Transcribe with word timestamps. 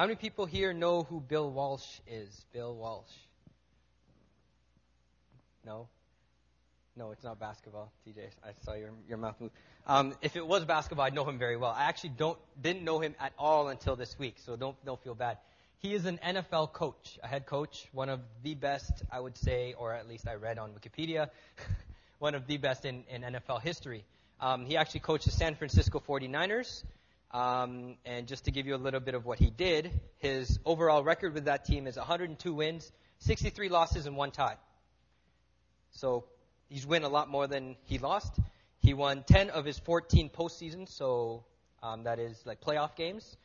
How 0.00 0.06
many 0.06 0.16
people 0.16 0.46
here 0.46 0.72
know 0.72 1.02
who 1.02 1.20
Bill 1.20 1.50
Walsh 1.50 1.84
is? 2.06 2.46
Bill 2.54 2.74
Walsh. 2.74 3.12
No? 5.66 5.88
No, 6.96 7.10
it's 7.10 7.22
not 7.22 7.38
basketball, 7.38 7.92
TJ. 8.08 8.30
I 8.42 8.52
saw 8.64 8.72
your, 8.72 8.92
your 9.06 9.18
mouth 9.18 9.38
move. 9.38 9.50
Um, 9.86 10.14
if 10.22 10.36
it 10.36 10.46
was 10.46 10.64
basketball, 10.64 11.04
I'd 11.04 11.12
know 11.12 11.28
him 11.28 11.38
very 11.38 11.58
well. 11.58 11.74
I 11.76 11.82
actually 11.84 12.14
don't, 12.16 12.38
didn't 12.58 12.82
know 12.82 13.00
him 13.00 13.14
at 13.20 13.34
all 13.38 13.68
until 13.68 13.94
this 13.94 14.18
week, 14.18 14.36
so 14.38 14.56
don't, 14.56 14.74
don't 14.86 14.98
feel 15.04 15.14
bad. 15.14 15.36
He 15.80 15.92
is 15.92 16.06
an 16.06 16.18
NFL 16.26 16.72
coach, 16.72 17.18
a 17.22 17.26
head 17.26 17.44
coach, 17.44 17.86
one 17.92 18.08
of 18.08 18.20
the 18.42 18.54
best, 18.54 19.02
I 19.12 19.20
would 19.20 19.36
say, 19.36 19.74
or 19.76 19.92
at 19.92 20.08
least 20.08 20.26
I 20.26 20.36
read 20.36 20.58
on 20.58 20.70
Wikipedia, 20.70 21.28
one 22.20 22.34
of 22.34 22.46
the 22.46 22.56
best 22.56 22.86
in, 22.86 23.04
in 23.10 23.20
NFL 23.20 23.60
history. 23.60 24.06
Um, 24.40 24.64
he 24.64 24.78
actually 24.78 25.00
coached 25.00 25.26
the 25.26 25.30
San 25.30 25.56
Francisco 25.56 26.00
49ers. 26.00 26.84
Um, 27.32 27.96
and 28.04 28.26
just 28.26 28.46
to 28.46 28.50
give 28.50 28.66
you 28.66 28.74
a 28.74 28.78
little 28.78 29.00
bit 29.00 29.14
of 29.14 29.24
what 29.24 29.38
he 29.38 29.50
did, 29.50 30.00
his 30.18 30.58
overall 30.64 31.04
record 31.04 31.34
with 31.34 31.44
that 31.44 31.64
team 31.64 31.86
is 31.86 31.96
102 31.96 32.52
wins, 32.52 32.90
63 33.18 33.68
losses, 33.68 34.06
and 34.06 34.16
one 34.16 34.32
tie. 34.32 34.56
So 35.92 36.24
he's 36.68 36.86
won 36.86 37.04
a 37.04 37.08
lot 37.08 37.28
more 37.28 37.46
than 37.46 37.76
he 37.84 37.98
lost. 37.98 38.38
He 38.80 38.94
won 38.94 39.24
10 39.24 39.50
of 39.50 39.64
his 39.64 39.78
14 39.78 40.30
postseasons, 40.30 40.88
so 40.88 41.44
um, 41.82 42.04
that 42.04 42.18
is 42.18 42.42
like 42.46 42.60
playoff 42.60 42.96
games. 42.96 43.36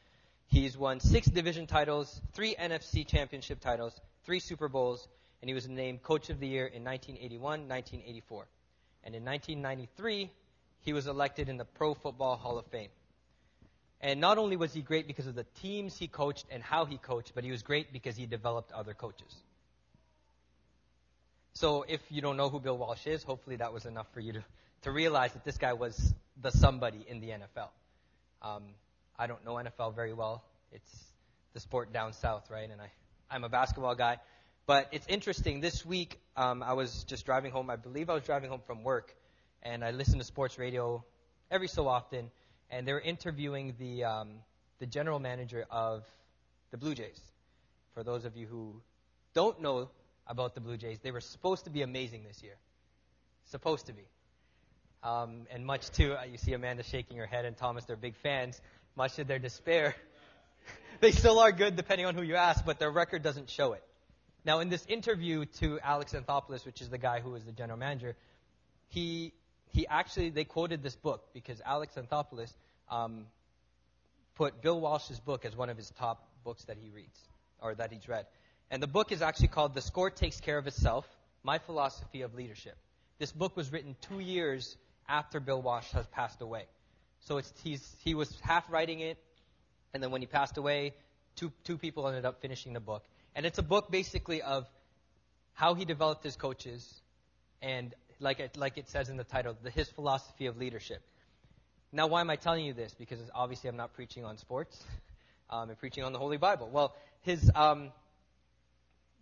He's 0.48 0.78
won 0.78 1.00
six 1.00 1.28
division 1.28 1.68
titles, 1.68 2.22
three 2.34 2.56
NFC 2.56 3.06
championship 3.06 3.60
titles, 3.60 4.00
three 4.26 4.40
Super 4.40 4.70
Bowls, 4.70 5.08
and 5.42 5.50
he 5.50 5.54
was 5.54 5.68
named 5.68 6.02
Coach 6.02 6.30
of 6.30 6.40
the 6.40 6.48
Year 6.48 6.66
in 6.66 6.84
1981, 6.84 7.68
1984. 7.68 8.48
And 9.04 9.16
in 9.16 9.26
1993, 9.26 10.32
he 10.82 10.94
was 10.94 11.08
elected 11.08 11.50
in 11.50 11.58
the 11.58 11.66
Pro 11.66 11.94
Football 11.94 12.38
Hall 12.38 12.58
of 12.58 12.66
Fame. 12.68 12.90
And 14.06 14.22
not 14.22 14.38
only 14.38 14.56
was 14.56 14.72
he 14.72 14.84
great 14.84 15.08
because 15.08 15.26
of 15.26 15.34
the 15.34 15.48
teams 15.62 15.98
he 15.98 16.08
coached 16.08 16.46
and 16.52 16.62
how 16.62 16.86
he 16.86 16.98
coached, 16.98 17.32
but 17.34 17.44
he 17.44 17.50
was 17.50 17.64
great 17.64 17.92
because 17.92 18.16
he 18.16 18.28
developed 18.28 18.72
other 18.72 18.94
coaches. 18.94 19.34
So 21.54 21.84
if 21.88 22.02
you 22.12 22.22
don't 22.22 22.38
know 22.38 22.50
who 22.50 22.60
Bill 22.60 22.78
Walsh 22.78 23.08
is, 23.08 23.24
hopefully 23.24 23.56
that 23.56 23.74
was 23.74 23.88
enough 23.88 24.06
for 24.14 24.20
you 24.20 24.34
to, 24.34 24.44
to 24.84 24.92
realize 24.92 25.34
that 25.34 25.44
this 25.44 25.58
guy 25.58 25.74
was 25.74 26.14
the 26.40 26.52
somebody 26.52 27.04
in 27.08 27.20
the 27.20 27.30
NFL. 27.30 27.70
Um, 28.44 28.66
I 29.18 29.26
don't 29.26 29.44
know 29.44 29.56
NFL 29.56 29.96
very 29.96 30.14
well. 30.14 30.44
It's 30.72 31.04
the 31.56 31.60
sport 31.60 31.92
down 31.92 32.14
south, 32.14 32.52
right? 32.52 32.70
And 32.70 32.80
I, 32.80 32.92
I'm 33.32 33.44
a 33.44 33.50
basketball 33.50 33.96
guy. 33.96 34.20
But 34.68 34.88
it's 34.92 35.08
interesting. 35.08 35.62
This 35.62 35.84
week, 35.84 36.20
um, 36.38 36.62
I 36.62 36.74
was 36.74 37.06
just 37.06 37.26
driving 37.26 37.52
home. 37.52 37.72
I 37.72 37.76
believe 37.76 38.12
I 38.12 38.14
was 38.14 38.24
driving 38.24 38.52
home 38.52 38.62
from 38.68 38.84
work, 38.84 39.16
and 39.64 39.84
I 39.84 39.90
listen 39.90 40.20
to 40.20 40.26
sports 40.26 40.60
radio 40.60 41.04
every 41.50 41.68
so 41.68 41.88
often. 41.88 42.30
And 42.70 42.88
they 42.88 42.94
were 42.94 43.02
interviewing 43.02 43.76
the 43.80 44.04
um, 44.04 44.30
the 44.80 44.86
general 44.86 45.20
manager 45.20 45.66
of 45.70 46.04
the 46.72 46.78
Blue 46.78 46.96
Jays. 46.96 47.22
For 47.94 48.04
those 48.04 48.26
of 48.26 48.36
you 48.36 48.48
who 48.48 48.82
don't 49.34 49.62
know 49.62 49.90
about 50.28 50.56
the 50.56 50.62
Blue 50.62 50.78
Jays. 50.78 51.00
They 51.00 51.12
were 51.12 51.22
supposed 51.22 51.66
to 51.66 51.70
be 51.70 51.82
amazing 51.82 52.24
this 52.24 52.42
year. 52.42 52.56
Supposed 53.46 53.86
to 53.88 53.94
be. 53.94 54.08
Um, 55.04 55.46
and 55.52 55.66
much 55.66 55.90
to, 55.92 56.20
uh, 56.20 56.24
you 56.24 56.38
see 56.38 56.54
Amanda 56.54 56.82
shaking 56.84 57.18
her 57.18 57.28
head 57.28 57.46
and 57.46 57.56
Thomas, 57.56 57.86
they're 57.86 57.96
big 57.96 58.16
fans. 58.16 58.60
Much 58.96 59.16
to 59.16 59.24
their 59.24 59.40
despair, 59.40 59.94
they 61.02 61.12
still 61.12 61.40
are 61.40 61.52
good 61.52 61.76
depending 61.76 62.08
on 62.08 62.16
who 62.16 62.24
you 62.24 62.36
ask, 62.36 62.66
but 62.66 62.80
their 62.80 62.90
record 62.90 63.22
doesn't 63.22 63.50
show 63.50 63.74
it. 63.74 63.84
Now, 64.46 64.60
in 64.60 64.70
this 64.70 64.86
interview 64.88 65.46
to 65.60 65.80
Alex 65.82 66.14
Anthopoulos, 66.14 66.66
which 66.66 66.82
is 66.82 66.90
the 66.90 66.98
guy 66.98 67.20
who 67.20 67.32
was 67.32 67.44
the 67.44 67.52
general 67.52 67.78
manager, 67.78 68.16
he, 68.88 69.34
he 69.72 69.88
actually, 69.88 70.30
they 70.30 70.44
quoted 70.44 70.84
this 70.84 70.96
book 70.96 71.24
because 71.34 71.62
Alex 71.66 71.96
Anthopoulos 71.96 72.52
um, 72.90 73.26
put 74.36 74.62
Bill 74.62 74.80
Walsh's 74.80 75.20
book 75.20 75.46
as 75.46 75.56
one 75.56 75.70
of 75.70 75.78
his 75.78 75.92
top 75.92 76.28
books 76.44 76.64
that 76.66 76.78
he 76.78 76.90
reads, 76.90 77.20
or 77.62 77.76
that 77.76 77.92
he's 77.92 78.08
read. 78.08 78.26
And 78.72 78.82
the 78.82 78.88
book 78.88 79.12
is 79.12 79.22
actually 79.22 79.50
called 79.50 79.74
The 79.74 79.82
Score 79.82 80.10
Takes 80.10 80.40
Care 80.40 80.58
of 80.58 80.68
Itself 80.68 81.08
My 81.44 81.60
Philosophy 81.60 82.22
of 82.22 82.34
Leadership. 82.36 82.76
This 83.20 83.32
book 83.32 83.56
was 83.56 83.72
written 83.72 83.96
two 84.02 84.20
years 84.20 84.78
after 85.08 85.40
Bill 85.40 85.62
Walsh 85.62 85.90
has 85.92 86.06
passed 86.08 86.42
away. 86.42 86.66
So 87.22 87.42
he 88.04 88.14
was 88.14 88.38
half 88.42 88.72
writing 88.72 89.00
it, 89.00 89.18
and 89.94 90.04
then 90.04 90.12
when 90.12 90.22
he 90.22 90.28
passed 90.28 90.58
away, 90.58 90.94
two, 91.36 91.52
two 91.64 91.78
people 91.78 92.08
ended 92.08 92.26
up 92.26 92.42
finishing 92.42 92.74
the 92.74 92.80
book. 92.80 93.04
And 93.36 93.46
it's 93.46 93.58
a 93.58 93.64
book 93.64 93.92
basically 93.92 94.42
of 94.42 94.68
how 95.54 95.74
he 95.74 95.86
developed 95.86 96.24
his 96.24 96.36
coaches 96.36 97.02
and, 97.62 97.94
like 98.20 98.40
it, 98.40 98.58
like 98.58 98.78
it 98.78 98.90
says 98.90 99.10
in 99.10 99.18
the 99.18 99.24
title, 99.24 99.56
the, 99.62 99.70
his 99.70 99.90
philosophy 99.90 100.46
of 100.46 100.58
leadership. 100.58 101.02
Now, 101.92 102.08
why 102.08 102.22
am 102.22 102.30
I 102.30 102.36
telling 102.36 102.66
you 102.66 102.74
this? 102.74 102.94
Because 102.94 103.20
obviously 103.34 103.70
I'm 103.70 103.78
not 103.78 103.94
preaching 103.94 104.26
on 104.26 104.38
sports. 104.38 104.84
Um, 105.48 105.70
I'm 105.70 105.76
preaching 105.76 106.04
on 106.04 106.12
the 106.12 106.18
Holy 106.18 106.38
Bible. 106.38 106.72
Well, 106.74 106.96
his, 107.22 107.52
um, 107.54 107.92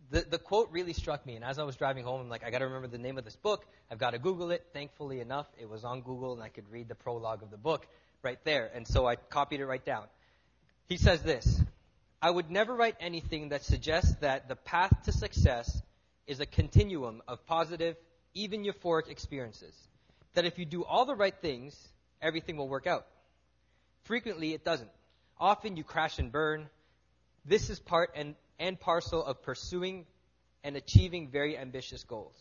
the, 0.09 0.21
the 0.21 0.37
quote 0.37 0.71
really 0.71 0.93
struck 0.93 1.25
me. 1.25 1.35
And 1.35 1.43
as 1.43 1.59
I 1.59 1.63
was 1.63 1.75
driving 1.75 2.05
home, 2.05 2.21
I'm 2.21 2.29
like, 2.29 2.45
I 2.45 2.49
got 2.49 2.59
to 2.59 2.65
remember 2.65 2.87
the 2.87 2.97
name 2.97 3.17
of 3.17 3.25
this 3.25 3.35
book. 3.35 3.65
I've 3.91 3.97
got 3.97 4.11
to 4.11 4.19
Google 4.19 4.51
it. 4.51 4.65
Thankfully 4.71 5.19
enough, 5.19 5.47
it 5.59 5.69
was 5.69 5.83
on 5.83 6.01
Google, 6.01 6.31
and 6.31 6.41
I 6.41 6.47
could 6.47 6.69
read 6.71 6.87
the 6.87 6.95
prologue 6.95 7.43
of 7.43 7.51
the 7.51 7.57
book 7.57 7.85
right 8.21 8.39
there. 8.45 8.71
And 8.73 8.87
so 8.87 9.05
I 9.05 9.17
copied 9.17 9.59
it 9.59 9.65
right 9.65 9.83
down. 9.83 10.05
He 10.87 10.95
says 10.95 11.21
this 11.23 11.61
I 12.21 12.29
would 12.29 12.49
never 12.49 12.73
write 12.73 12.95
anything 13.01 13.49
that 13.49 13.63
suggests 13.63 14.15
that 14.21 14.47
the 14.47 14.55
path 14.55 14.93
to 15.03 15.11
success 15.11 15.81
is 16.25 16.39
a 16.39 16.45
continuum 16.45 17.21
of 17.27 17.45
positive, 17.45 17.97
even 18.33 18.63
euphoric 18.63 19.09
experiences. 19.09 19.75
That 20.33 20.45
if 20.45 20.57
you 20.57 20.65
do 20.65 20.83
all 20.83 21.05
the 21.05 21.15
right 21.15 21.35
things, 21.41 21.77
everything 22.21 22.57
will 22.57 22.67
work 22.67 22.87
out. 22.87 23.05
Frequently, 24.03 24.53
it 24.53 24.65
doesn't. 24.65 24.89
Often 25.39 25.77
you 25.77 25.83
crash 25.83 26.19
and 26.19 26.31
burn. 26.31 26.69
This 27.45 27.69
is 27.69 27.79
part 27.79 28.11
and 28.15 28.35
and 28.59 28.79
parcel 28.79 29.23
of 29.23 29.41
pursuing 29.41 30.05
and 30.63 30.75
achieving 30.75 31.27
very 31.27 31.57
ambitious 31.57 32.03
goals. 32.03 32.35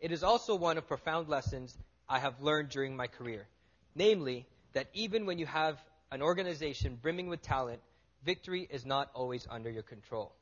It 0.00 0.12
is 0.12 0.22
also 0.22 0.54
one 0.54 0.78
of 0.78 0.86
profound 0.88 1.28
lessons 1.28 1.76
I 2.08 2.18
have 2.18 2.40
learned 2.40 2.70
during 2.70 2.96
my 2.96 3.06
career, 3.06 3.46
namely 3.94 4.46
that 4.72 4.88
even 4.94 5.26
when 5.26 5.38
you 5.38 5.46
have 5.46 5.78
an 6.10 6.22
organization 6.22 6.98
brimming 7.00 7.28
with 7.28 7.42
talent, 7.42 7.80
victory 8.24 8.66
is 8.70 8.86
not 8.86 9.10
always 9.14 9.46
under 9.50 9.70
your 9.70 9.82
control. 9.82 10.32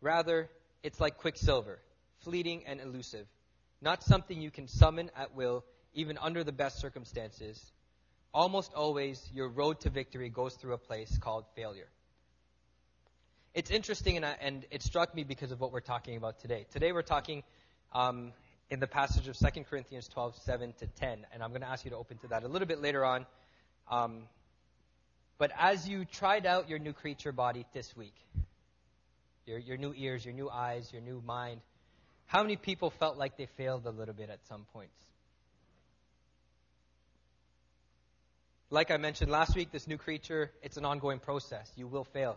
Rather, 0.00 0.50
it's 0.82 1.00
like 1.00 1.18
quicksilver, 1.18 1.78
fleeting 2.20 2.64
and 2.66 2.80
elusive, 2.80 3.26
not 3.84 4.02
something 4.02 4.40
you 4.40 4.50
can 4.50 4.66
summon 4.66 5.10
at 5.16 5.36
will, 5.36 5.64
even 5.92 6.18
under 6.18 6.42
the 6.42 6.52
best 6.52 6.80
circumstances. 6.80 7.72
Almost 8.32 8.74
always, 8.74 9.22
your 9.32 9.48
road 9.48 9.78
to 9.82 9.90
victory 9.90 10.28
goes 10.28 10.54
through 10.54 10.72
a 10.72 10.78
place 10.78 11.16
called 11.18 11.44
failure 11.54 11.86
it's 13.54 13.70
interesting, 13.70 14.16
and, 14.16 14.26
I, 14.26 14.36
and, 14.40 14.66
it 14.72 14.82
struck 14.82 15.14
me 15.14 15.22
because 15.22 15.52
of 15.52 15.60
what 15.60 15.72
we're 15.72 15.80
talking 15.80 16.16
about 16.16 16.40
today. 16.40 16.66
Today 16.72 16.90
we're 16.90 17.02
talking 17.02 17.44
um, 17.92 18.32
in 18.68 18.80
the 18.80 18.88
passage 18.88 19.28
of 19.28 19.38
2 19.38 19.62
Corinthians 19.62 20.08
12, 20.08 20.36
7 20.42 20.74
to 20.80 20.86
10, 20.88 21.26
and 21.32 21.42
I'm 21.42 21.50
going 21.50 21.60
to 21.60 21.68
ask 21.68 21.84
you 21.84 21.92
to 21.92 21.96
open 21.96 22.18
to 22.18 22.28
that 22.28 22.42
a 22.42 22.48
little 22.48 22.66
bit 22.66 22.82
later 22.82 23.04
on. 23.04 23.26
Um, 23.88 24.22
but 25.38 25.52
as 25.56 25.88
you 25.88 26.04
tried 26.04 26.46
out 26.46 26.68
your 26.68 26.80
new 26.80 26.92
creature 26.92 27.30
body 27.30 27.64
this 27.72 27.96
week, 27.96 28.16
your, 29.46 29.58
your 29.58 29.76
new 29.76 29.94
ears, 29.96 30.24
your 30.24 30.34
new 30.34 30.50
eyes, 30.50 30.92
your 30.92 31.02
new 31.02 31.22
mind, 31.24 31.60
how 32.34 32.42
many 32.42 32.56
people 32.56 32.90
felt 32.90 33.16
like 33.16 33.36
they 33.36 33.46
failed 33.46 33.86
a 33.86 33.90
little 33.90 34.12
bit 34.12 34.28
at 34.28 34.44
some 34.48 34.66
points? 34.72 34.92
Like 38.70 38.90
I 38.90 38.96
mentioned 38.96 39.30
last 39.30 39.54
week, 39.54 39.70
this 39.70 39.86
new 39.86 39.98
creature, 39.98 40.50
it's 40.60 40.76
an 40.76 40.84
ongoing 40.84 41.20
process. 41.20 41.70
You 41.76 41.86
will 41.86 42.02
fail 42.02 42.36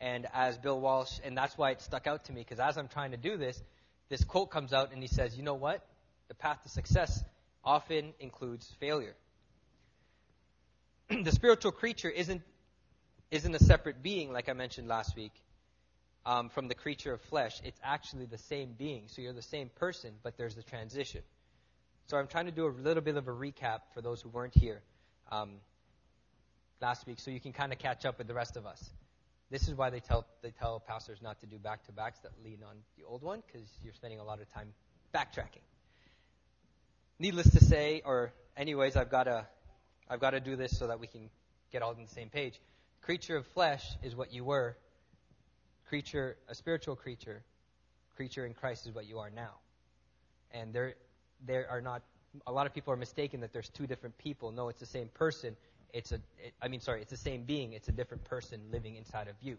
and 0.00 0.26
as 0.34 0.58
Bill 0.58 0.80
Walsh, 0.80 1.20
and 1.22 1.36
that's 1.36 1.56
why 1.56 1.70
it 1.70 1.80
stuck 1.80 2.08
out 2.08 2.24
to 2.24 2.32
me, 2.32 2.40
because 2.40 2.58
as 2.58 2.76
I'm 2.76 2.88
trying 2.88 3.12
to 3.12 3.16
do 3.16 3.36
this, 3.36 3.62
this 4.08 4.24
quote 4.24 4.50
comes 4.50 4.72
out 4.72 4.92
and 4.92 5.00
he 5.00 5.06
says, 5.06 5.36
You 5.36 5.44
know 5.44 5.54
what? 5.54 5.86
The 6.26 6.34
path 6.34 6.64
to 6.64 6.68
success 6.68 7.22
often 7.64 8.14
includes 8.18 8.68
failure. 8.80 9.14
the 11.08 11.30
spiritual 11.30 11.70
creature 11.70 12.08
isn't, 12.08 12.42
isn't 13.30 13.54
a 13.54 13.60
separate 13.60 14.02
being, 14.02 14.32
like 14.32 14.48
I 14.48 14.54
mentioned 14.54 14.88
last 14.88 15.14
week, 15.14 15.32
um, 16.26 16.48
from 16.48 16.68
the 16.68 16.74
creature 16.74 17.12
of 17.12 17.20
flesh. 17.22 17.60
It's 17.64 17.80
actually 17.82 18.26
the 18.26 18.38
same 18.38 18.74
being. 18.76 19.04
So 19.06 19.22
you're 19.22 19.32
the 19.32 19.42
same 19.42 19.70
person, 19.76 20.12
but 20.22 20.36
there's 20.36 20.54
the 20.54 20.62
transition. 20.62 21.22
So 22.06 22.16
I'm 22.16 22.26
trying 22.26 22.46
to 22.46 22.52
do 22.52 22.66
a 22.66 22.70
little 22.70 23.02
bit 23.02 23.16
of 23.16 23.28
a 23.28 23.32
recap 23.32 23.80
for 23.94 24.02
those 24.02 24.20
who 24.20 24.28
weren't 24.28 24.54
here 24.54 24.82
um, 25.30 25.50
last 26.80 27.06
week 27.06 27.20
so 27.20 27.30
you 27.30 27.40
can 27.40 27.52
kind 27.52 27.72
of 27.72 27.78
catch 27.78 28.04
up 28.04 28.18
with 28.18 28.26
the 28.26 28.34
rest 28.34 28.56
of 28.56 28.66
us. 28.66 28.90
This 29.50 29.66
is 29.66 29.74
why 29.74 29.90
they 29.90 30.00
tell 30.00 30.26
they 30.42 30.50
tell 30.50 30.78
pastors 30.78 31.20
not 31.22 31.40
to 31.40 31.46
do 31.46 31.58
back 31.58 31.84
to 31.86 31.92
backs 31.92 32.20
that 32.20 32.30
lean 32.44 32.58
on 32.68 32.76
the 32.96 33.04
old 33.04 33.22
one 33.22 33.42
because 33.46 33.68
you're 33.82 33.94
spending 33.94 34.20
a 34.20 34.24
lot 34.24 34.40
of 34.40 34.48
time 34.52 34.72
backtracking. 35.12 35.64
Needless 37.18 37.50
to 37.50 37.64
say, 37.64 38.00
or 38.04 38.32
anyways, 38.56 38.96
I've 38.96 39.10
got 39.10 39.24
to 39.24 39.46
I've 40.08 40.20
got 40.20 40.30
to 40.30 40.40
do 40.40 40.54
this 40.56 40.78
so 40.78 40.86
that 40.86 41.00
we 41.00 41.08
can 41.08 41.30
get 41.72 41.82
all 41.82 41.90
on 41.90 42.02
the 42.02 42.14
same 42.14 42.28
page. 42.28 42.60
Creature 43.02 43.38
of 43.38 43.46
flesh 43.48 43.84
is 44.02 44.14
what 44.14 44.32
you 44.32 44.44
were. 44.44 44.76
Creature, 45.90 46.38
a 46.48 46.54
spiritual 46.54 46.96
creature, 46.96 47.42
creature 48.16 48.46
in 48.46 48.54
Christ 48.54 48.86
is 48.86 48.94
what 48.94 49.06
you 49.06 49.18
are 49.18 49.28
now. 49.28 49.56
And 50.50 50.72
there, 50.72 50.94
there 51.46 51.68
are 51.68 51.82
not. 51.82 52.02
A 52.46 52.52
lot 52.52 52.66
of 52.66 52.72
people 52.72 52.94
are 52.94 52.96
mistaken 52.96 53.40
that 53.40 53.52
there's 53.52 53.68
two 53.68 53.86
different 53.86 54.16
people. 54.16 54.50
No, 54.52 54.68
it's 54.70 54.80
the 54.80 54.86
same 54.86 55.08
person 55.08 55.56
it's 55.92 56.12
a, 56.12 56.16
it, 56.38 56.54
I 56.62 56.68
mean, 56.68 56.80
sorry, 56.80 57.00
it's 57.00 57.10
the 57.10 57.16
same 57.16 57.44
being. 57.44 57.72
It's 57.72 57.88
a 57.88 57.92
different 57.92 58.24
person 58.24 58.60
living 58.70 58.96
inside 58.96 59.28
of 59.28 59.34
you. 59.40 59.56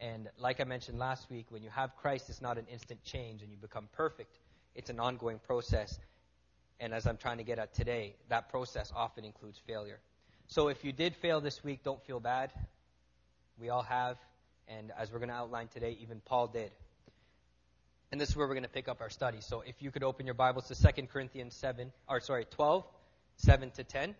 And 0.00 0.28
like 0.38 0.60
I 0.60 0.64
mentioned 0.64 0.98
last 0.98 1.30
week, 1.30 1.46
when 1.50 1.62
you 1.62 1.70
have 1.70 1.96
Christ, 1.96 2.28
it's 2.28 2.42
not 2.42 2.58
an 2.58 2.66
instant 2.70 3.02
change 3.04 3.42
and 3.42 3.50
you 3.50 3.56
become 3.56 3.88
perfect. 3.92 4.38
It's 4.74 4.90
an 4.90 4.98
ongoing 4.98 5.38
process. 5.38 5.98
And 6.80 6.92
as 6.92 7.06
I'm 7.06 7.16
trying 7.16 7.38
to 7.38 7.44
get 7.44 7.58
at 7.58 7.74
today, 7.74 8.16
that 8.28 8.48
process 8.48 8.92
often 8.94 9.24
includes 9.24 9.60
failure. 9.66 10.00
So 10.48 10.68
if 10.68 10.84
you 10.84 10.92
did 10.92 11.14
fail 11.14 11.40
this 11.40 11.62
week, 11.62 11.84
don't 11.84 12.02
feel 12.04 12.18
bad. 12.18 12.50
We 13.58 13.68
all 13.68 13.82
have. 13.82 14.16
And 14.68 14.92
as 14.98 15.12
we're 15.12 15.18
going 15.18 15.28
to 15.28 15.34
outline 15.34 15.68
today, 15.68 15.96
even 16.00 16.20
Paul 16.24 16.46
did. 16.46 16.70
And 18.10 18.20
this 18.20 18.28
is 18.28 18.36
where 18.36 18.46
we're 18.46 18.54
going 18.54 18.64
to 18.64 18.70
pick 18.70 18.88
up 18.88 19.00
our 19.00 19.10
study. 19.10 19.38
So 19.40 19.62
if 19.66 19.80
you 19.80 19.90
could 19.90 20.02
open 20.02 20.26
your 20.26 20.34
Bibles 20.34 20.68
to 20.68 20.74
2 20.74 21.06
Corinthians 21.06 21.54
7, 21.54 21.92
or 22.08 22.20
sorry, 22.20 22.44
12, 22.50 22.84
7 23.36 23.70
to 23.72 23.84
10. 23.84 24.14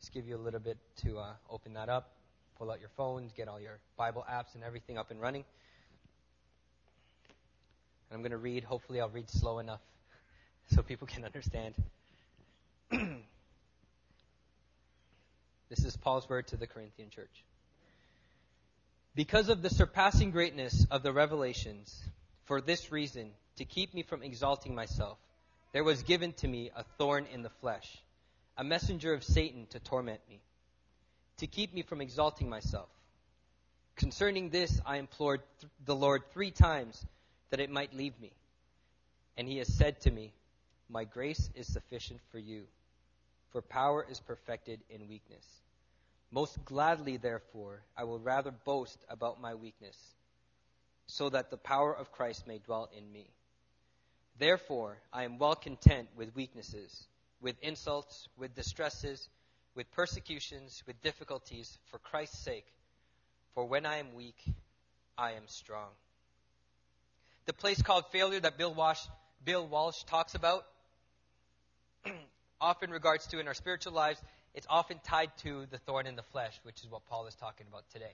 Just 0.00 0.12
give 0.12 0.26
you 0.26 0.36
a 0.36 0.38
little 0.38 0.60
bit 0.60 0.78
to 1.02 1.18
uh, 1.18 1.32
open 1.50 1.74
that 1.74 1.88
up. 1.88 2.12
Pull 2.58 2.70
out 2.70 2.80
your 2.80 2.90
phones, 2.96 3.32
get 3.32 3.48
all 3.48 3.60
your 3.60 3.78
Bible 3.96 4.24
apps 4.30 4.54
and 4.54 4.64
everything 4.64 4.98
up 4.98 5.10
and 5.10 5.20
running. 5.20 5.44
And 8.10 8.16
I'm 8.16 8.22
going 8.22 8.32
to 8.32 8.38
read. 8.38 8.64
Hopefully, 8.64 9.00
I'll 9.00 9.08
read 9.08 9.28
slow 9.28 9.58
enough 9.58 9.80
so 10.74 10.82
people 10.82 11.06
can 11.06 11.24
understand. 11.24 11.74
this 15.68 15.84
is 15.84 15.96
Paul's 15.96 16.28
word 16.28 16.46
to 16.48 16.56
the 16.56 16.66
Corinthian 16.66 17.10
church. 17.10 17.44
Because 19.18 19.48
of 19.48 19.62
the 19.62 19.68
surpassing 19.68 20.30
greatness 20.30 20.86
of 20.92 21.02
the 21.02 21.12
revelations, 21.12 22.04
for 22.44 22.60
this 22.60 22.92
reason, 22.92 23.32
to 23.56 23.64
keep 23.64 23.92
me 23.92 24.04
from 24.04 24.22
exalting 24.22 24.76
myself, 24.76 25.18
there 25.72 25.82
was 25.82 26.04
given 26.04 26.34
to 26.34 26.46
me 26.46 26.70
a 26.76 26.84
thorn 26.98 27.26
in 27.32 27.42
the 27.42 27.50
flesh, 27.60 27.98
a 28.56 28.62
messenger 28.62 29.12
of 29.12 29.24
Satan 29.24 29.66
to 29.70 29.80
torment 29.80 30.20
me, 30.30 30.38
to 31.38 31.48
keep 31.48 31.74
me 31.74 31.82
from 31.82 32.00
exalting 32.00 32.48
myself. 32.48 32.88
Concerning 33.96 34.50
this, 34.50 34.80
I 34.86 34.98
implored 34.98 35.40
th- 35.60 35.72
the 35.84 35.96
Lord 35.96 36.22
three 36.30 36.52
times 36.52 37.04
that 37.50 37.58
it 37.58 37.70
might 37.70 37.96
leave 37.96 38.16
me. 38.20 38.30
And 39.36 39.48
he 39.48 39.58
has 39.58 39.66
said 39.66 40.00
to 40.02 40.12
me, 40.12 40.32
My 40.88 41.02
grace 41.02 41.50
is 41.56 41.66
sufficient 41.66 42.20
for 42.30 42.38
you, 42.38 42.68
for 43.50 43.62
power 43.62 44.06
is 44.08 44.20
perfected 44.20 44.78
in 44.88 45.08
weakness. 45.08 45.44
Most 46.30 46.62
gladly, 46.64 47.16
therefore, 47.16 47.82
I 47.96 48.04
will 48.04 48.18
rather 48.18 48.50
boast 48.50 48.98
about 49.08 49.40
my 49.40 49.54
weakness 49.54 49.96
so 51.06 51.30
that 51.30 51.50
the 51.50 51.56
power 51.56 51.94
of 51.94 52.12
Christ 52.12 52.46
may 52.46 52.58
dwell 52.58 52.90
in 52.96 53.10
me. 53.10 53.30
Therefore, 54.38 54.98
I 55.12 55.24
am 55.24 55.38
well 55.38 55.54
content 55.54 56.08
with 56.16 56.34
weaknesses, 56.34 57.06
with 57.40 57.56
insults, 57.62 58.28
with 58.36 58.54
distresses, 58.54 59.28
with 59.74 59.90
persecutions, 59.92 60.82
with 60.86 61.00
difficulties, 61.02 61.78
for 61.90 61.98
Christ's 61.98 62.38
sake. 62.38 62.66
For 63.54 63.64
when 63.64 63.86
I 63.86 63.96
am 63.96 64.14
weak, 64.14 64.38
I 65.16 65.32
am 65.32 65.48
strong. 65.48 65.88
The 67.46 67.52
place 67.54 67.80
called 67.80 68.04
failure 68.12 68.40
that 68.40 68.58
Bill 68.58 68.74
Walsh, 68.74 69.00
Bill 69.44 69.66
Walsh 69.66 70.02
talks 70.04 70.34
about, 70.34 70.66
often 72.60 72.90
regards 72.90 73.26
to 73.28 73.40
in 73.40 73.48
our 73.48 73.54
spiritual 73.54 73.94
lives, 73.94 74.20
it's 74.54 74.66
often 74.68 75.00
tied 75.04 75.30
to 75.42 75.66
the 75.70 75.78
thorn 75.78 76.06
in 76.06 76.16
the 76.16 76.22
flesh, 76.22 76.58
which 76.62 76.80
is 76.82 76.90
what 76.90 77.06
Paul 77.06 77.26
is 77.26 77.34
talking 77.34 77.66
about 77.68 77.84
today. 77.92 78.12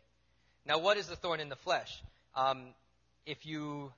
Now, 0.66 0.78
what 0.78 0.96
is 0.96 1.06
the 1.06 1.16
thorn 1.16 1.40
in 1.40 1.48
the 1.48 1.56
flesh? 1.56 2.02
Um, 2.34 2.68
if 3.26 3.46
you 3.46 3.92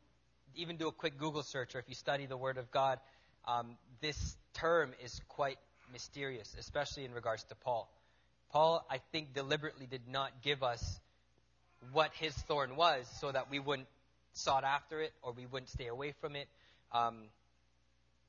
even 0.54 0.76
do 0.76 0.88
a 0.88 0.92
quick 0.92 1.18
Google 1.18 1.42
search 1.42 1.74
or 1.74 1.78
if 1.78 1.88
you 1.88 1.94
study 1.94 2.26
the 2.26 2.36
Word 2.36 2.58
of 2.58 2.70
God, 2.70 2.98
um, 3.46 3.76
this 4.00 4.36
term 4.54 4.92
is 5.04 5.20
quite 5.28 5.58
mysterious, 5.92 6.54
especially 6.58 7.04
in 7.04 7.12
regards 7.12 7.44
to 7.44 7.54
Paul. 7.54 7.88
Paul, 8.50 8.84
I 8.90 8.98
think, 9.12 9.34
deliberately 9.34 9.86
did 9.86 10.08
not 10.08 10.42
give 10.42 10.62
us 10.62 11.00
what 11.92 12.12
his 12.14 12.34
thorn 12.34 12.76
was 12.76 13.06
so 13.20 13.30
that 13.30 13.50
we 13.50 13.58
wouldn't 13.58 13.88
sought 14.32 14.64
after 14.64 15.00
it 15.00 15.12
or 15.22 15.32
we 15.32 15.46
wouldn't 15.46 15.70
stay 15.70 15.86
away 15.86 16.12
from 16.20 16.36
it. 16.36 16.48
Um, 16.92 17.24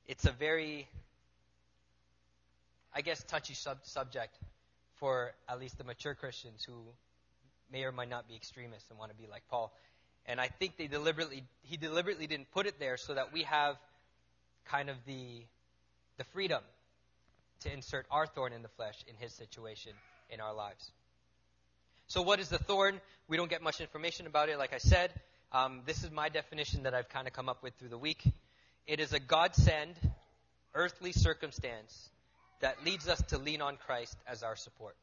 it's 0.08 0.26
a 0.26 0.32
very, 0.32 0.88
I 2.94 3.02
guess, 3.02 3.24
touchy 3.24 3.54
sub- 3.54 3.86
subject 3.86 4.38
for 5.00 5.34
at 5.48 5.60
least 5.60 5.78
the 5.78 5.84
mature 5.84 6.16
Christians 6.16 6.64
who 6.64 6.74
may 7.72 7.84
or 7.84 7.92
might 7.92 8.10
not 8.10 8.28
be 8.28 8.36
extremists 8.36 8.90
and 8.90 8.98
want 8.98 9.12
to 9.12 9.18
be 9.18 9.28
like 9.28 9.44
Paul. 9.50 9.72
And 10.26 10.42
I 10.42 10.48
think 10.48 10.78
they 10.78 10.88
deliberately 10.88 11.44
he 11.62 11.78
deliberately 11.78 12.28
didn't 12.28 12.52
put 12.52 12.66
it 12.66 12.80
there 12.80 12.98
so 12.98 13.14
that 13.14 13.32
we 13.32 13.44
have 13.44 13.78
kind 14.66 14.90
of 14.90 14.98
the 15.06 15.44
the 16.18 16.24
freedom 16.26 16.62
to 17.62 17.74
insert 17.74 18.06
our 18.12 18.28
thorn 18.28 18.54
in 18.54 18.62
the 18.62 18.70
flesh 18.70 19.04
in 19.08 19.16
his 19.16 19.34
situation 19.34 19.94
in 20.30 20.42
our 20.42 20.54
lives. 20.54 20.92
So 22.08 22.22
what 22.22 22.40
is 22.40 22.50
the 22.50 22.58
thorn? 22.58 23.00
We 23.28 23.38
don't 23.38 23.50
get 23.50 23.62
much 23.62 23.82
information 23.82 24.28
about 24.28 24.50
it, 24.50 24.58
like 24.58 24.74
I 24.74 24.78
said. 24.78 25.12
Um, 25.52 25.82
this 25.86 26.04
is 26.04 26.12
my 26.12 26.30
definition 26.30 26.84
that 26.84 26.94
I've 26.94 27.10
kind 27.10 27.28
of 27.28 27.34
come 27.34 27.50
up 27.50 27.64
with 27.64 27.74
through 27.76 27.90
the 27.90 27.98
week. 27.98 28.24
It 28.86 29.00
is 29.00 29.14
a 29.14 29.20
God 29.20 29.56
send, 29.56 29.96
earthly 30.74 31.12
circumstance 31.12 32.10
that 32.62 32.84
leads 32.86 33.08
us 33.08 33.22
to 33.30 33.38
lean 33.38 33.62
on 33.62 33.78
Christ 33.78 34.18
as 34.28 34.44
our 34.44 34.56
support. 34.56 34.96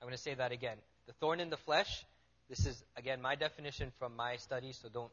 I'm 0.00 0.06
going 0.06 0.16
to 0.16 0.22
say 0.22 0.34
that 0.34 0.52
again. 0.52 0.76
The 1.06 1.12
thorn 1.14 1.40
in 1.40 1.50
the 1.50 1.56
flesh 1.56 2.04
this 2.52 2.66
is, 2.66 2.84
again, 2.98 3.22
my 3.22 3.34
definition 3.34 3.92
from 3.98 4.14
my 4.14 4.36
studies, 4.36 4.78
so 4.82 4.90
don't, 4.92 5.10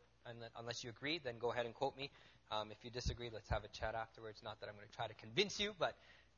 unless 0.57 0.83
you 0.83 0.89
agree, 0.89 1.21
then 1.23 1.35
go 1.39 1.53
ahead 1.53 1.65
and 1.65 1.73
quote 1.73 1.95
me. 1.95 2.09
Um, 2.51 2.69
if 2.69 2.83
you 2.83 2.89
disagree, 2.89 3.29
let's 3.31 3.47
have 3.47 3.63
a 3.63 3.69
chat 3.69 3.95
afterwards. 3.95 4.41
Not 4.43 4.59
that 4.59 4.67
I'm 4.67 4.75
going 4.75 4.89
to 4.89 4.95
try 4.95 5.07
to 5.07 5.13
convince 5.13 5.57
you, 5.57 5.73
but, 5.79 5.95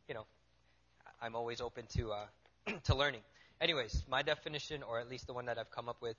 you 0.07 0.13
know, 0.13 0.27
I'm 1.19 1.35
always 1.35 1.59
open 1.59 1.85
to, 1.95 2.11
uh, 2.11 2.25
to 2.83 2.95
learning. 2.95 3.21
Anyways, 3.59 4.03
my 4.07 4.21
definition, 4.21 4.83
or 4.83 4.99
at 4.99 5.09
least 5.09 5.25
the 5.25 5.33
one 5.33 5.45
that 5.45 5.57
I've 5.57 5.71
come 5.71 5.89
up 5.89 6.01
with, 6.01 6.17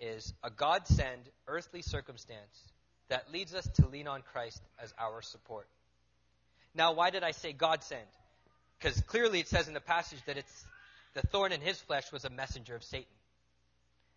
is 0.00 0.34
a 0.42 0.50
God 0.50 0.88
send 0.88 1.20
earthly 1.46 1.82
circumstance 1.82 2.72
that 3.10 3.32
leads 3.32 3.54
us 3.54 3.68
to 3.74 3.86
lean 3.86 4.08
on 4.08 4.22
Christ 4.22 4.60
as 4.82 4.92
our 4.98 5.22
support. 5.22 5.68
Now, 6.74 6.92
why 6.92 7.10
did 7.10 7.22
I 7.22 7.30
say 7.30 7.52
God 7.52 7.84
send? 7.84 8.02
Because 8.78 9.00
clearly 9.02 9.40
it 9.40 9.48
says 9.48 9.68
in 9.68 9.74
the 9.74 9.80
passage 9.80 10.18
that 10.26 10.36
it's 10.36 10.64
the 11.14 11.22
thorn 11.22 11.52
in 11.52 11.60
his 11.60 11.80
flesh 11.80 12.10
was 12.12 12.24
a 12.24 12.30
messenger 12.30 12.74
of 12.74 12.82
Satan. 12.82 13.06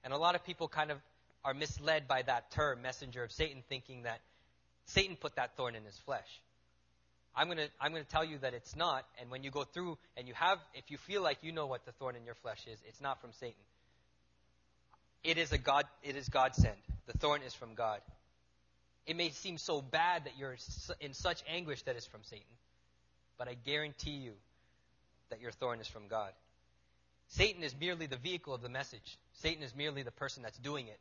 And 0.04 0.14
a 0.14 0.18
lot 0.18 0.36
of 0.36 0.44
people 0.44 0.68
kind 0.68 0.92
of 0.92 0.98
are 1.44 1.54
misled 1.54 2.08
by 2.08 2.24
that 2.24 2.52
term, 2.52 2.82
messenger 2.82 3.24
of 3.24 3.32
Satan, 3.32 3.64
thinking 3.70 4.04
that 4.04 4.20
Satan 4.86 5.16
put 5.16 5.36
that 5.36 5.56
thorn 5.56 5.76
in 5.76 5.84
his 5.84 5.98
flesh. 6.06 6.28
I'm 7.36 7.48
going 7.48 7.58
to 7.58 7.68
I'm 7.80 7.92
going 7.92 8.04
to 8.04 8.10
tell 8.10 8.26
you 8.26 8.40
that 8.40 8.54
it's 8.54 8.76
not. 8.76 9.06
And 9.22 9.30
when 9.30 9.44
you 9.44 9.52
go 9.52 9.64
through 9.64 9.98
and 10.18 10.28
you 10.28 10.34
have, 10.34 10.58
if 10.74 10.90
you 10.90 10.98
feel 10.98 11.22
like 11.22 11.38
you 11.42 11.52
know 11.52 11.68
what 11.68 11.86
the 11.86 11.92
thorn 11.94 12.16
in 12.16 12.26
your 12.26 12.36
flesh 12.36 12.66
is, 12.72 12.80
it's 12.88 13.00
not 13.00 13.22
from 13.22 13.32
Satan. 13.34 13.62
It 15.24 15.38
is 15.38 15.52
a 15.52 15.58
God. 15.58 15.86
It 16.04 16.16
is 16.16 16.30
God 16.30 16.56
sent. 16.56 16.78
The 17.06 17.18
thorn 17.18 17.42
is 17.44 17.54
from 17.54 17.76
God. 17.76 18.00
It 19.06 19.16
may 19.16 19.30
seem 19.30 19.58
so 19.58 19.82
bad 19.82 20.26
that 20.26 20.34
you're 20.38 20.58
in 21.00 21.14
such 21.14 21.44
anguish 21.48 21.84
that 21.84 21.96
it's 21.96 22.08
from 22.08 22.24
Satan, 22.24 22.46
but 23.38 23.48
I 23.48 23.54
guarantee 23.54 24.18
you 24.18 24.34
that 25.30 25.42
your 25.42 25.52
thorn 25.52 25.80
is 25.80 25.88
from 25.88 26.08
God. 26.08 26.32
Satan 27.30 27.64
is 27.64 27.76
merely 27.80 28.06
the 28.06 28.18
vehicle 28.18 28.54
of 28.54 28.62
the 28.62 28.70
message. 28.70 29.18
Satan 29.34 29.64
is 29.64 29.76
merely 29.76 30.04
the 30.04 30.12
person 30.12 30.44
that's 30.44 30.58
doing 30.58 30.88
it. 30.88 31.00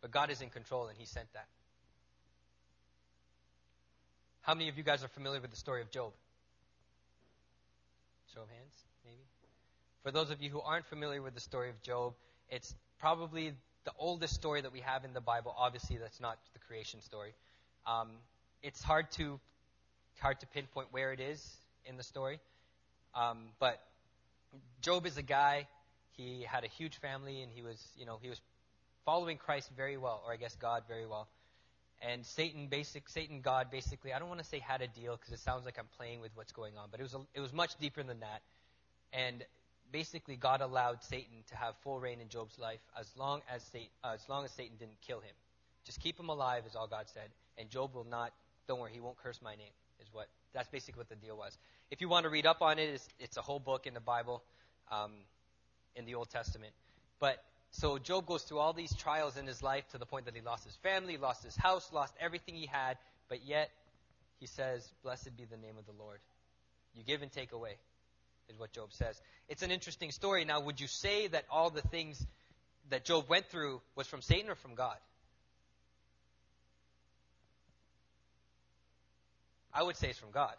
But 0.00 0.10
God 0.10 0.30
is 0.30 0.40
in 0.40 0.50
control 0.50 0.86
and 0.86 0.96
he 0.96 1.06
sent 1.06 1.32
that. 1.34 1.46
How 4.42 4.54
many 4.54 4.68
of 4.68 4.76
you 4.76 4.82
guys 4.82 5.04
are 5.04 5.08
familiar 5.08 5.40
with 5.40 5.50
the 5.50 5.56
story 5.56 5.82
of 5.82 5.90
Job? 5.90 6.12
Show 8.34 8.42
of 8.42 8.48
hands, 8.48 8.74
maybe? 9.04 9.22
For 10.02 10.10
those 10.10 10.30
of 10.30 10.42
you 10.42 10.50
who 10.50 10.60
aren't 10.60 10.86
familiar 10.86 11.22
with 11.22 11.34
the 11.34 11.40
story 11.40 11.70
of 11.70 11.80
Job, 11.82 12.14
it's 12.48 12.74
probably 12.98 13.52
the 13.84 13.92
oldest 13.98 14.34
story 14.34 14.60
that 14.60 14.72
we 14.72 14.80
have 14.80 15.04
in 15.04 15.12
the 15.12 15.20
Bible. 15.20 15.54
Obviously, 15.56 15.96
that's 15.96 16.20
not 16.20 16.38
the 16.54 16.58
creation 16.58 17.00
story. 17.00 17.34
Um, 17.86 18.08
it's 18.62 18.82
hard 18.82 19.10
to 19.12 19.40
hard 20.20 20.38
to 20.40 20.46
pinpoint 20.46 20.88
where 20.92 21.12
it 21.12 21.20
is 21.20 21.44
in 21.84 21.96
the 21.96 22.02
story, 22.02 22.38
um, 23.14 23.38
but 23.58 23.80
Job 24.80 25.06
is 25.06 25.16
a 25.16 25.22
guy. 25.22 25.68
He 26.16 26.44
had 26.46 26.64
a 26.64 26.68
huge 26.68 26.98
family, 26.98 27.42
and 27.42 27.50
he 27.52 27.62
was, 27.62 27.82
you 27.96 28.06
know, 28.06 28.18
he 28.20 28.28
was 28.28 28.40
following 29.04 29.36
Christ 29.38 29.70
very 29.76 29.96
well, 29.96 30.22
or 30.26 30.32
I 30.32 30.36
guess 30.36 30.54
God 30.56 30.84
very 30.86 31.06
well. 31.06 31.28
And 32.00 32.26
Satan, 32.26 32.66
basic 32.66 33.08
Satan, 33.08 33.40
God, 33.42 33.70
basically, 33.70 34.12
I 34.12 34.18
don't 34.18 34.28
want 34.28 34.40
to 34.40 34.46
say 34.46 34.58
had 34.58 34.82
a 34.82 34.88
deal 34.88 35.16
because 35.16 35.32
it 35.32 35.38
sounds 35.38 35.64
like 35.64 35.78
I'm 35.78 35.88
playing 35.96 36.20
with 36.20 36.32
what's 36.34 36.52
going 36.52 36.76
on, 36.76 36.88
but 36.90 36.98
it 36.98 37.04
was 37.04 37.14
a, 37.14 37.20
it 37.34 37.40
was 37.40 37.52
much 37.52 37.78
deeper 37.78 38.02
than 38.02 38.20
that. 38.20 38.42
And 39.12 39.44
basically, 39.92 40.36
God 40.36 40.60
allowed 40.60 41.02
Satan 41.04 41.44
to 41.50 41.56
have 41.56 41.76
full 41.84 42.00
reign 42.00 42.20
in 42.20 42.28
Job's 42.28 42.58
life 42.58 42.80
as 42.98 43.08
long 43.16 43.42
as 43.52 43.62
Satan, 43.62 43.88
uh, 44.02 44.12
as 44.14 44.28
long 44.28 44.44
as 44.44 44.50
Satan 44.50 44.76
didn't 44.78 45.00
kill 45.06 45.20
him. 45.20 45.34
Just 45.84 46.00
keep 46.00 46.18
him 46.18 46.28
alive, 46.28 46.64
is 46.66 46.74
all 46.74 46.88
God 46.88 47.06
said. 47.12 47.30
And 47.56 47.70
Job 47.70 47.94
will 47.94 48.06
not. 48.08 48.32
Don't 48.66 48.80
worry, 48.80 48.90
he 48.92 49.00
won't 49.00 49.16
curse 49.16 49.40
my 49.42 49.54
name. 49.54 49.72
Is 50.00 50.08
what 50.12 50.26
basically 50.72 50.98
what 50.98 51.08
the 51.08 51.16
deal 51.16 51.36
was. 51.36 51.56
If 51.90 52.00
you 52.00 52.08
want 52.08 52.24
to 52.24 52.30
read 52.30 52.46
up 52.46 52.62
on 52.62 52.78
it, 52.78 52.88
it's, 52.88 53.08
it's 53.20 53.36
a 53.36 53.42
whole 53.42 53.60
book 53.60 53.86
in 53.86 53.94
the 53.94 54.00
Bible, 54.00 54.42
um, 54.90 55.12
in 55.94 56.06
the 56.06 56.16
Old 56.16 56.30
Testament. 56.30 56.72
But 57.20 57.36
so 57.70 57.98
Job 57.98 58.26
goes 58.26 58.42
through 58.42 58.58
all 58.58 58.72
these 58.72 58.94
trials 58.94 59.36
in 59.36 59.46
his 59.46 59.62
life 59.62 59.88
to 59.92 59.98
the 59.98 60.06
point 60.06 60.24
that 60.24 60.34
he 60.34 60.40
lost 60.40 60.64
his 60.64 60.74
family, 60.76 61.16
lost 61.16 61.44
his 61.44 61.54
house, 61.54 61.90
lost 61.92 62.14
everything 62.20 62.54
he 62.54 62.66
had, 62.66 62.96
but 63.28 63.44
yet 63.46 63.70
he 64.40 64.46
says, 64.46 64.88
Blessed 65.02 65.36
be 65.36 65.44
the 65.44 65.56
name 65.56 65.78
of 65.78 65.86
the 65.86 65.92
Lord. 65.92 66.18
You 66.94 67.02
give 67.04 67.22
and 67.22 67.30
take 67.30 67.52
away, 67.52 67.76
is 68.48 68.58
what 68.58 68.72
Job 68.72 68.92
says. 68.92 69.20
It's 69.48 69.62
an 69.62 69.70
interesting 69.70 70.10
story. 70.10 70.44
Now, 70.44 70.60
would 70.60 70.80
you 70.80 70.86
say 70.86 71.28
that 71.28 71.44
all 71.50 71.70
the 71.70 71.80
things 71.80 72.26
that 72.90 73.04
Job 73.04 73.28
went 73.28 73.46
through 73.46 73.80
was 73.94 74.06
from 74.06 74.20
Satan 74.20 74.50
or 74.50 74.54
from 74.54 74.74
God? 74.74 74.96
I 79.72 79.82
would 79.82 79.96
say 79.96 80.10
it's 80.10 80.18
from 80.18 80.30
God. 80.30 80.54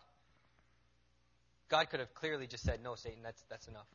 God 1.70 1.89
could 1.89 2.00
have 2.00 2.13
clearly 2.13 2.48
just 2.48 2.63
said, 2.63 2.84
"No, 2.84 2.96
Satan, 2.96 3.24
that's 3.24 3.41
that's 3.50 3.67
enough." 3.67 3.88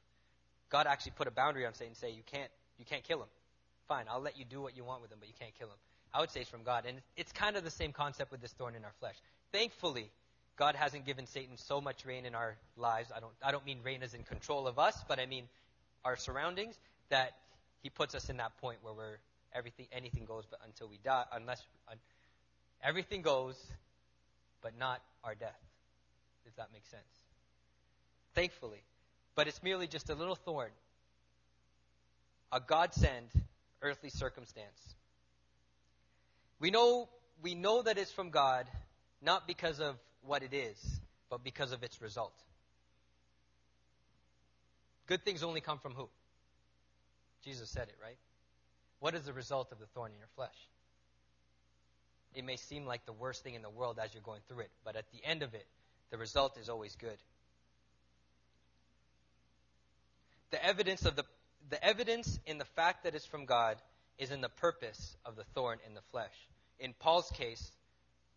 God 0.70 0.86
actually 0.86 1.12
put 1.12 1.26
a 1.28 1.30
boundary 1.30 1.66
on 1.66 1.74
Satan, 1.74 1.94
say, 1.94 2.10
"You 2.10 2.22
can't, 2.24 2.50
you 2.78 2.84
can't 2.84 3.04
kill 3.04 3.22
him. 3.22 3.28
Fine, 3.86 4.06
I'll 4.10 4.20
let 4.20 4.36
you 4.38 4.44
do 4.44 4.60
what 4.60 4.76
you 4.76 4.84
want 4.84 5.02
with 5.02 5.10
him, 5.10 5.18
but 5.20 5.28
you 5.28 5.34
can't 5.38 5.54
kill 5.58 5.68
him." 5.68 5.78
I 6.12 6.20
would 6.20 6.30
say 6.30 6.40
it's 6.40 6.50
from 6.50 6.62
God, 6.62 6.86
and 6.86 7.00
it's 7.16 7.32
kind 7.32 7.56
of 7.56 7.64
the 7.64 7.70
same 7.70 7.92
concept 7.92 8.30
with 8.30 8.40
this 8.40 8.52
thorn 8.52 8.74
in 8.74 8.84
our 8.84 8.92
flesh. 8.98 9.16
Thankfully, 9.52 10.10
God 10.56 10.74
hasn't 10.74 11.04
given 11.04 11.26
Satan 11.26 11.56
so 11.56 11.80
much 11.80 12.04
reign 12.04 12.24
in 12.24 12.34
our 12.34 12.56
lives. 12.76 13.12
I 13.14 13.20
don't, 13.20 13.32
I 13.42 13.52
don't 13.52 13.64
mean 13.64 13.80
reign 13.84 14.02
as 14.02 14.14
in 14.14 14.24
control 14.24 14.66
of 14.66 14.78
us, 14.78 14.96
but 15.06 15.20
I 15.20 15.26
mean 15.26 15.48
our 16.04 16.16
surroundings. 16.16 16.78
That 17.10 17.32
He 17.82 17.90
puts 17.90 18.14
us 18.14 18.28
in 18.28 18.38
that 18.38 18.56
point 18.58 18.78
where 18.82 18.92
we're 18.92 19.18
everything, 19.52 19.86
anything 19.92 20.24
goes, 20.24 20.44
but 20.50 20.60
until 20.64 20.88
we 20.88 20.98
die, 21.02 21.24
unless 21.32 21.62
un, 21.90 21.98
everything 22.82 23.22
goes, 23.22 23.54
but 24.62 24.78
not 24.78 25.00
our 25.24 25.34
death. 25.34 25.60
if 26.46 26.56
that 26.56 26.68
makes 26.72 26.88
sense? 26.88 27.02
Thankfully, 28.34 28.82
but 29.34 29.48
it's 29.48 29.62
merely 29.62 29.86
just 29.86 30.10
a 30.10 30.14
little 30.14 30.34
thorn, 30.34 30.70
a 32.52 32.60
God 32.60 32.94
sent 32.94 33.30
earthly 33.82 34.10
circumstance. 34.10 34.96
We 36.60 36.70
know 36.70 37.08
we 37.42 37.54
know 37.54 37.82
that 37.82 37.98
it's 37.98 38.10
from 38.10 38.30
God, 38.30 38.66
not 39.22 39.46
because 39.46 39.80
of 39.80 39.96
what 40.22 40.42
it 40.42 40.52
is, 40.52 41.00
but 41.30 41.44
because 41.44 41.72
of 41.72 41.82
its 41.82 42.00
result. 42.02 42.34
Good 45.06 45.24
things 45.24 45.42
only 45.42 45.60
come 45.60 45.78
from 45.78 45.94
who? 45.94 46.08
Jesus 47.44 47.70
said 47.70 47.88
it, 47.88 47.96
right? 48.02 48.18
What 49.00 49.14
is 49.14 49.22
the 49.22 49.32
result 49.32 49.72
of 49.72 49.78
the 49.78 49.86
thorn 49.86 50.12
in 50.12 50.18
your 50.18 50.28
flesh? 50.34 50.68
It 52.34 52.44
may 52.44 52.56
seem 52.56 52.86
like 52.86 53.04
the 53.06 53.12
worst 53.12 53.42
thing 53.42 53.54
in 53.54 53.62
the 53.62 53.70
world 53.70 53.98
as 54.02 54.12
you're 54.14 54.22
going 54.22 54.40
through 54.48 54.60
it, 54.60 54.70
but 54.84 54.96
at 54.96 55.10
the 55.12 55.24
end 55.24 55.42
of 55.42 55.54
it, 55.54 55.66
the 56.10 56.18
result 56.18 56.56
is 56.58 56.68
always 56.68 56.94
good. 56.96 57.16
The 60.50 60.64
evidence 60.64 61.04
of 61.04 61.16
the 61.16 61.24
the 61.70 61.84
evidence 61.84 62.38
in 62.46 62.58
the 62.58 62.64
fact 62.64 63.04
that 63.04 63.14
it's 63.14 63.26
from 63.26 63.44
God 63.44 63.76
is 64.18 64.30
in 64.30 64.40
the 64.40 64.48
purpose 64.48 65.16
of 65.24 65.36
the 65.36 65.44
thorn 65.54 65.78
in 65.86 65.94
the 65.94 66.00
flesh. 66.10 66.32
In 66.80 66.94
Paul's 66.98 67.30
case, 67.30 67.70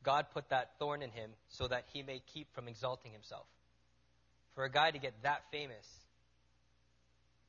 God 0.04 0.26
put 0.34 0.50
that 0.50 0.72
thorn 0.80 1.02
in 1.02 1.12
him 1.12 1.32
so 1.50 1.68
that 1.68 1.86
he 1.94 2.02
may 2.04 2.22
keep 2.34 2.54
from 2.54 2.68
exalting 2.68 3.12
himself. 3.12 3.46
For 4.56 4.66
a 4.66 4.72
guy 4.72 4.92
to 4.92 5.00
get 5.00 5.14
that 5.24 5.44
famous 5.52 5.88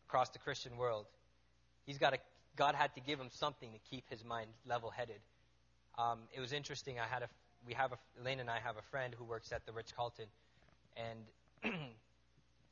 across 0.09 0.29
the 0.31 0.39
Christian 0.39 0.77
world, 0.77 1.07
he's 1.85 1.99
got 1.99 2.15
a, 2.15 2.19
God 2.57 2.75
had 2.75 2.95
to 2.95 3.01
give 3.01 3.19
him 3.19 3.31
something 3.31 3.71
to 3.73 3.79
keep 3.91 4.09
his 4.09 4.25
mind 4.25 4.51
level-headed. 4.67 5.21
Um, 5.99 6.21
it 6.33 6.41
was 6.41 6.53
interesting. 6.53 6.99
I 6.99 7.07
had 7.07 7.23
a, 7.23 7.29
we 7.67 7.75
have 7.75 7.93
a, 7.93 7.99
Elaine 8.21 8.41
and 8.41 8.51
I 8.51 8.59
have 8.61 8.77
a 8.77 8.83
friend 8.91 9.15
who 9.17 9.25
works 9.25 9.53
at 9.53 9.67
the 9.67 9.73
Ritz 9.73 9.93
Carlton, 9.93 10.27
and 10.97 11.73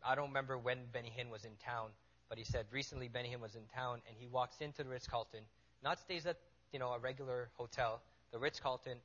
I 0.03 0.15
don't 0.15 0.29
remember 0.29 0.57
when 0.59 0.79
Benny 0.93 1.13
Hinn 1.17 1.31
was 1.31 1.45
in 1.45 1.53
town, 1.65 1.91
but 2.29 2.39
he 2.39 2.45
said 2.45 2.67
recently 2.73 3.09
Benny 3.09 3.29
Hinn 3.29 3.41
was 3.41 3.55
in 3.55 3.63
town, 3.75 4.01
and 4.09 4.17
he 4.19 4.27
walks 4.27 4.61
into 4.61 4.83
the 4.83 4.89
Ritz 4.89 5.07
Carlton, 5.07 5.41
not 5.83 5.99
stays 5.99 6.27
at 6.27 6.39
you 6.73 6.79
know 6.79 6.93
a 6.93 6.99
regular 6.99 7.51
hotel, 7.55 8.01
the 8.33 8.39
Ritz 8.39 8.59
Carlton, 8.61 8.99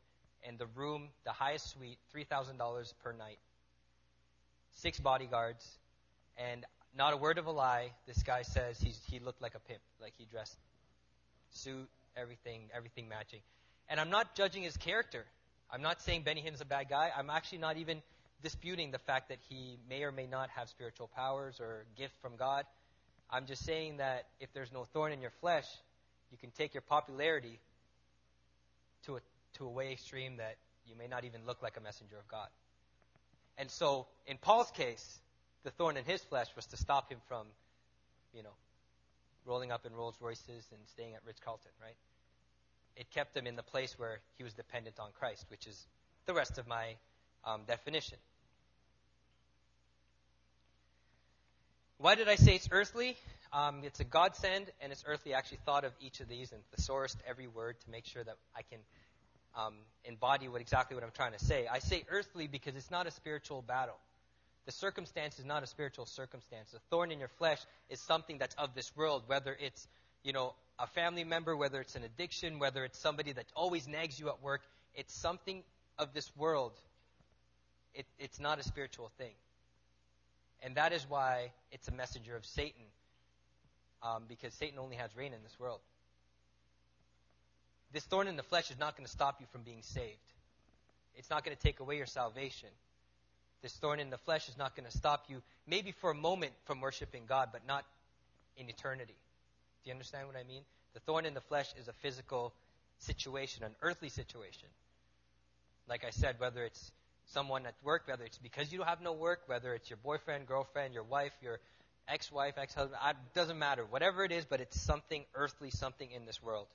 and 0.48 0.58
the 0.58 0.68
room, 0.76 1.10
the 1.26 1.32
highest 1.32 1.72
suite, 1.72 1.98
$3,000 2.16 2.94
per 3.04 3.12
night. 3.14 3.40
Six 4.72 5.00
bodyguards, 5.00 5.80
and 6.38 6.66
not 6.96 7.14
a 7.14 7.18
word 7.18 7.38
of 7.38 7.48
a 7.48 7.52
lie, 7.52 7.92
this 8.08 8.22
guy 8.24 8.44
says 8.44 8.80
he's, 8.80 9.02
he 9.10 9.20
looked 9.20 9.42
like 9.42 9.56
a 9.56 9.60
pimp, 9.60 9.82
like 10.02 10.14
he 10.18 10.26
dressed 10.26 10.58
suit, 11.52 11.90
everything, 12.16 12.70
everything 12.76 13.08
matching. 13.08 13.40
And 13.90 14.00
I'm 14.00 14.10
not 14.10 14.36
judging 14.36 14.64
his 14.64 14.78
character. 14.78 15.26
I'm 15.72 15.82
not 15.82 16.02
saying 16.02 16.24
Benny 16.24 16.42
Hinn's 16.42 16.62
a 16.62 16.66
bad 16.66 16.90
guy. 16.90 17.12
I'm 17.16 17.30
actually 17.30 17.60
not 17.60 17.78
even 17.78 18.02
disputing 18.42 18.92
the 18.92 19.00
fact 19.00 19.30
that 19.30 19.40
he 19.50 19.78
may 19.90 20.04
or 20.04 20.12
may 20.12 20.28
not 20.28 20.50
have 20.52 20.70
spiritual 20.70 21.10
powers 21.16 21.60
or 21.60 21.86
gift 21.98 22.14
from 22.22 22.36
God. 22.36 22.66
I'm 23.30 23.46
just 23.46 23.66
saying 23.66 23.98
that 23.98 24.28
if 24.40 24.54
there's 24.54 24.72
no 24.72 24.84
thorn 24.86 25.12
in 25.12 25.22
your 25.22 25.32
flesh, 25.42 25.66
you 26.32 26.38
can 26.38 26.52
take 26.52 26.74
your 26.74 26.82
popularity 26.82 27.60
to 29.06 29.18
a 29.18 29.20
to 29.58 29.66
a 29.66 29.70
way 29.70 29.92
extreme 29.94 30.38
that 30.38 30.58
you 30.86 30.96
may 30.96 31.08
not 31.08 31.24
even 31.24 31.42
look 31.46 31.62
like 31.64 31.78
a 31.78 31.82
messenger 31.82 32.18
of 32.18 32.28
God. 32.28 32.48
And 33.58 33.72
so, 33.72 34.08
in 34.28 34.38
Paul's 34.38 34.72
case, 34.72 35.20
the 35.64 35.72
thorn 35.72 35.98
in 35.98 36.04
his 36.04 36.22
flesh 36.22 36.48
was 36.56 36.66
to 36.68 36.78
stop 36.78 37.10
him 37.10 37.20
from, 37.28 37.48
you 38.34 38.44
know, 38.44 38.54
rolling 39.46 39.72
up 39.72 39.86
in 39.86 39.94
Rolls 39.94 40.16
Royces 40.20 40.66
and 40.72 40.80
staying 40.88 41.16
at 41.16 41.22
Ritz 41.26 41.40
Carlton, 41.40 41.72
right? 41.82 41.96
It 42.96 43.10
kept 43.12 43.36
him 43.36 43.48
in 43.48 43.56
the 43.56 43.64
place 43.64 43.98
where 43.98 44.20
he 44.38 44.44
was 44.44 44.54
dependent 44.54 45.00
on 45.00 45.10
Christ, 45.20 45.46
which 45.50 45.68
is 45.68 45.86
the 46.26 46.34
rest 46.34 46.58
of 46.58 46.68
my 46.68 46.96
um, 47.44 47.62
definition. 47.68 48.18
Why 51.98 52.16
did 52.16 52.28
I 52.28 52.36
say 52.36 52.56
it's 52.56 52.68
earthly? 52.72 53.16
Um, 53.54 53.82
it's 53.84 54.00
a 54.00 54.04
godsend, 54.04 54.66
and 54.82 54.92
it's 54.92 55.04
earthly. 55.08 55.34
I 55.34 55.38
actually 55.38 55.60
thought 55.66 55.86
of 55.86 55.94
each 56.02 56.20
of 56.20 56.28
these 56.28 56.52
and 56.52 56.62
thesaurused 56.76 57.18
every 57.28 57.48
word 57.48 57.80
to 57.82 57.90
make 57.90 58.06
sure 58.06 58.24
that 58.24 58.36
I 58.56 58.64
can 58.64 58.80
um, 59.56 59.76
embody 60.04 60.48
what 60.48 60.62
exactly 60.62 60.96
what 60.96 61.04
I'm 61.04 61.12
trying 61.12 61.32
to 61.34 61.44
say. 61.44 61.68
I 61.72 61.80
say 61.80 62.04
earthly 62.10 62.48
because 62.48 62.76
it's 62.76 62.92
not 62.92 63.08
a 63.08 63.12
spiritual 63.12 63.62
battle. 63.62 63.98
The 64.66 64.72
circumstance 64.72 65.40
is 65.40 65.46
not 65.46 65.64
a 65.64 65.68
spiritual 65.68 66.06
circumstance. 66.06 66.72
The 66.72 66.80
thorn 66.90 67.12
in 67.12 67.20
your 67.20 67.30
flesh 67.30 67.60
is 67.90 68.00
something 68.02 68.40
that's 68.40 68.56
of 68.56 68.74
this 68.76 68.94
world, 68.96 69.24
whether 69.28 69.56
it's, 69.60 69.88
you 70.24 70.34
know, 70.34 70.54
a 70.80 70.88
family 70.88 71.24
member, 71.24 71.56
whether 71.56 71.80
it's 71.80 71.96
an 71.96 72.04
addiction, 72.04 72.60
whether 72.60 72.84
it's 72.84 73.00
somebody 73.00 73.32
that 73.34 73.46
always 73.56 73.88
nags 73.88 74.20
you 74.20 74.30
at 74.30 74.42
work. 74.42 74.62
It's 74.94 75.14
something 75.14 75.64
of 75.98 76.14
this 76.14 76.32
world. 76.36 76.74
It, 77.94 78.06
it's 78.20 78.40
not 78.40 78.60
a 78.60 78.64
spiritual 78.64 79.12
thing. 79.18 79.34
And 80.64 80.76
that 80.76 80.94
is 80.94 81.06
why 81.08 81.52
it's 81.72 81.88
a 81.88 81.94
messenger 81.94 82.36
of 82.36 82.46
Satan, 82.46 82.84
um, 84.04 84.24
because 84.28 84.54
Satan 84.54 84.80
only 84.80 84.96
has 84.96 85.16
reign 85.16 85.34
in 85.34 85.44
this 85.44 85.60
world. 85.60 85.80
This 87.94 88.04
thorn 88.04 88.28
in 88.28 88.36
the 88.36 88.44
flesh 88.44 88.72
is 88.72 88.80
not 88.80 88.98
going 88.98 89.06
to 89.06 89.12
stop 89.12 89.40
you 89.40 89.48
from 89.52 89.62
being 89.62 89.82
saved. 89.82 90.18
It's 91.16 91.30
not 91.30 91.46
going 91.46 91.56
to 91.56 91.62
take 91.62 91.80
away 91.80 91.98
your 91.98 92.06
salvation. 92.06 92.70
This 93.62 93.74
thorn 93.74 94.00
in 94.00 94.10
the 94.10 94.18
flesh 94.18 94.50
is 94.50 94.58
not 94.58 94.76
going 94.76 94.90
to 94.90 94.98
stop 94.98 95.26
you, 95.30 95.42
maybe 95.66 95.92
for 95.92 96.12
a 96.12 96.16
moment, 96.16 96.52
from 96.66 96.82
worshiping 96.82 97.24
God, 97.28 97.50
but 97.54 97.66
not 97.66 97.86
in 98.58 98.70
eternity. 98.70 99.16
Do 99.86 99.90
you 99.90 99.94
understand 99.94 100.26
what 100.26 100.36
I 100.36 100.44
mean? 100.44 100.64
The 100.96 101.00
thorn 101.00 101.28
in 101.28 101.36
the 101.36 101.42
flesh 101.42 101.68
is 101.80 101.88
a 101.88 101.94
physical 101.94 102.54
situation, 102.98 103.64
an 103.64 103.76
earthly 103.84 104.10
situation. 104.10 104.68
Like 105.88 106.04
I 106.04 106.10
said, 106.10 106.40
whether 106.40 106.64
it's 106.64 106.92
someone 107.28 107.68
at 107.68 107.76
work, 107.84 108.04
whether 108.08 108.24
it's 108.24 108.40
because 108.40 108.72
you 108.72 108.80
don't 108.80 108.88
have 108.88 109.02
no 109.02 109.14
work, 109.14 109.42
whether 109.46 109.76
it's 109.76 109.88
your 109.88 109.98
boyfriend, 110.04 110.48
girlfriend, 110.48 110.96
your 110.96 111.04
wife, 111.04 111.34
your 111.44 111.60
ex 112.08 112.32
wife, 112.32 112.56
ex 112.58 112.74
husband, 112.74 113.00
it 113.08 113.16
doesn't 113.36 113.60
matter. 113.60 113.86
Whatever 113.88 114.24
it 114.24 114.32
is, 114.32 114.44
but 114.46 114.60
it's 114.60 114.82
something 114.82 115.24
earthly, 115.36 115.70
something 115.70 116.10
in 116.10 116.26
this 116.26 116.42
world. 116.42 116.66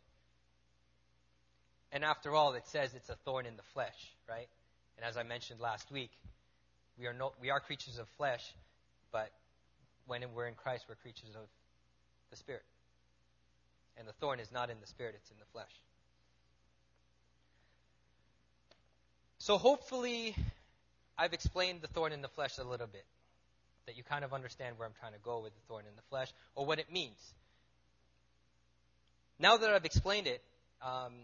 And 1.91 2.05
after 2.05 2.33
all, 2.33 2.53
it 2.55 2.69
says 2.69 2.95
it's 2.95 3.11
a 3.11 3.17
thorn 3.25 3.47
in 3.47 3.57
the 3.57 3.65
flesh, 3.75 4.15
right? 4.29 4.47
And 4.97 5.05
as 5.05 5.17
I 5.17 5.25
mentioned 5.25 5.59
last 5.59 5.91
week, 5.91 6.11
we 6.97 7.07
are, 7.07 7.13
no, 7.13 7.33
we 7.41 7.51
are 7.51 7.59
creatures 7.59 7.99
of 7.99 8.07
flesh, 8.17 8.45
but 9.11 9.33
when 10.07 10.23
we're 10.35 10.47
in 10.47 10.55
Christ, 10.55 10.85
we're 10.89 10.95
creatures 10.95 11.31
of 11.35 11.49
the 12.31 12.37
Spirit. 12.37 12.63
And 13.97 14.09
the 14.09 14.13
thorn 14.13 14.41
is 14.41 14.51
not 14.51 14.71
in 14.71 14.77
the 14.81 14.87
Spirit, 14.87 15.15
it's 15.17 15.31
in 15.31 15.37
the 15.39 15.47
flesh. 15.53 15.73
So 19.39 19.57
hopefully, 19.57 20.37
I've 21.17 21.33
explained 21.33 21.81
the 21.81 21.89
thorn 21.89 22.13
in 22.13 22.23
the 22.23 22.29
flesh 22.29 22.59
a 22.59 22.65
little 22.65 22.87
bit, 22.87 23.05
that 23.87 23.97
you 23.97 24.03
kind 24.03 24.25
of 24.25 24.33
understand 24.33 24.79
where 24.79 24.87
I'm 24.87 24.95
trying 25.01 25.13
to 25.13 25.19
go 25.19 25.41
with 25.41 25.55
the 25.55 25.61
thorn 25.67 25.85
in 25.89 25.97
the 25.97 26.03
flesh, 26.11 26.33
or 26.55 26.67
what 26.67 26.79
it 26.79 26.93
means. 26.93 27.19
Now 29.39 29.57
that 29.57 29.71
I've 29.71 29.87
explained 29.87 30.27
it, 30.27 30.43
um, 30.83 31.15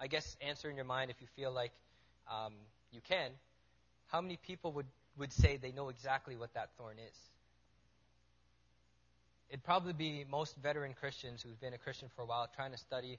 I 0.00 0.08
guess 0.08 0.36
answer 0.40 0.68
in 0.68 0.76
your 0.76 0.84
mind 0.84 1.10
if 1.10 1.20
you 1.20 1.28
feel 1.36 1.52
like 1.52 1.72
um, 2.28 2.54
you 2.90 3.00
can. 3.08 3.30
How 4.08 4.20
many 4.20 4.36
people 4.36 4.72
would, 4.72 4.86
would 5.16 5.32
say 5.32 5.56
they 5.56 5.70
know 5.70 5.88
exactly 5.88 6.36
what 6.36 6.52
that 6.54 6.70
thorn 6.76 6.96
is? 6.98 7.29
It'd 9.50 9.64
probably 9.64 9.92
be 9.92 10.24
most 10.30 10.56
veteran 10.62 10.94
Christians 10.94 11.42
who've 11.42 11.60
been 11.60 11.74
a 11.74 11.78
Christian 11.78 12.08
for 12.14 12.22
a 12.22 12.24
while, 12.24 12.48
trying 12.54 12.70
to 12.70 12.78
study 12.78 13.18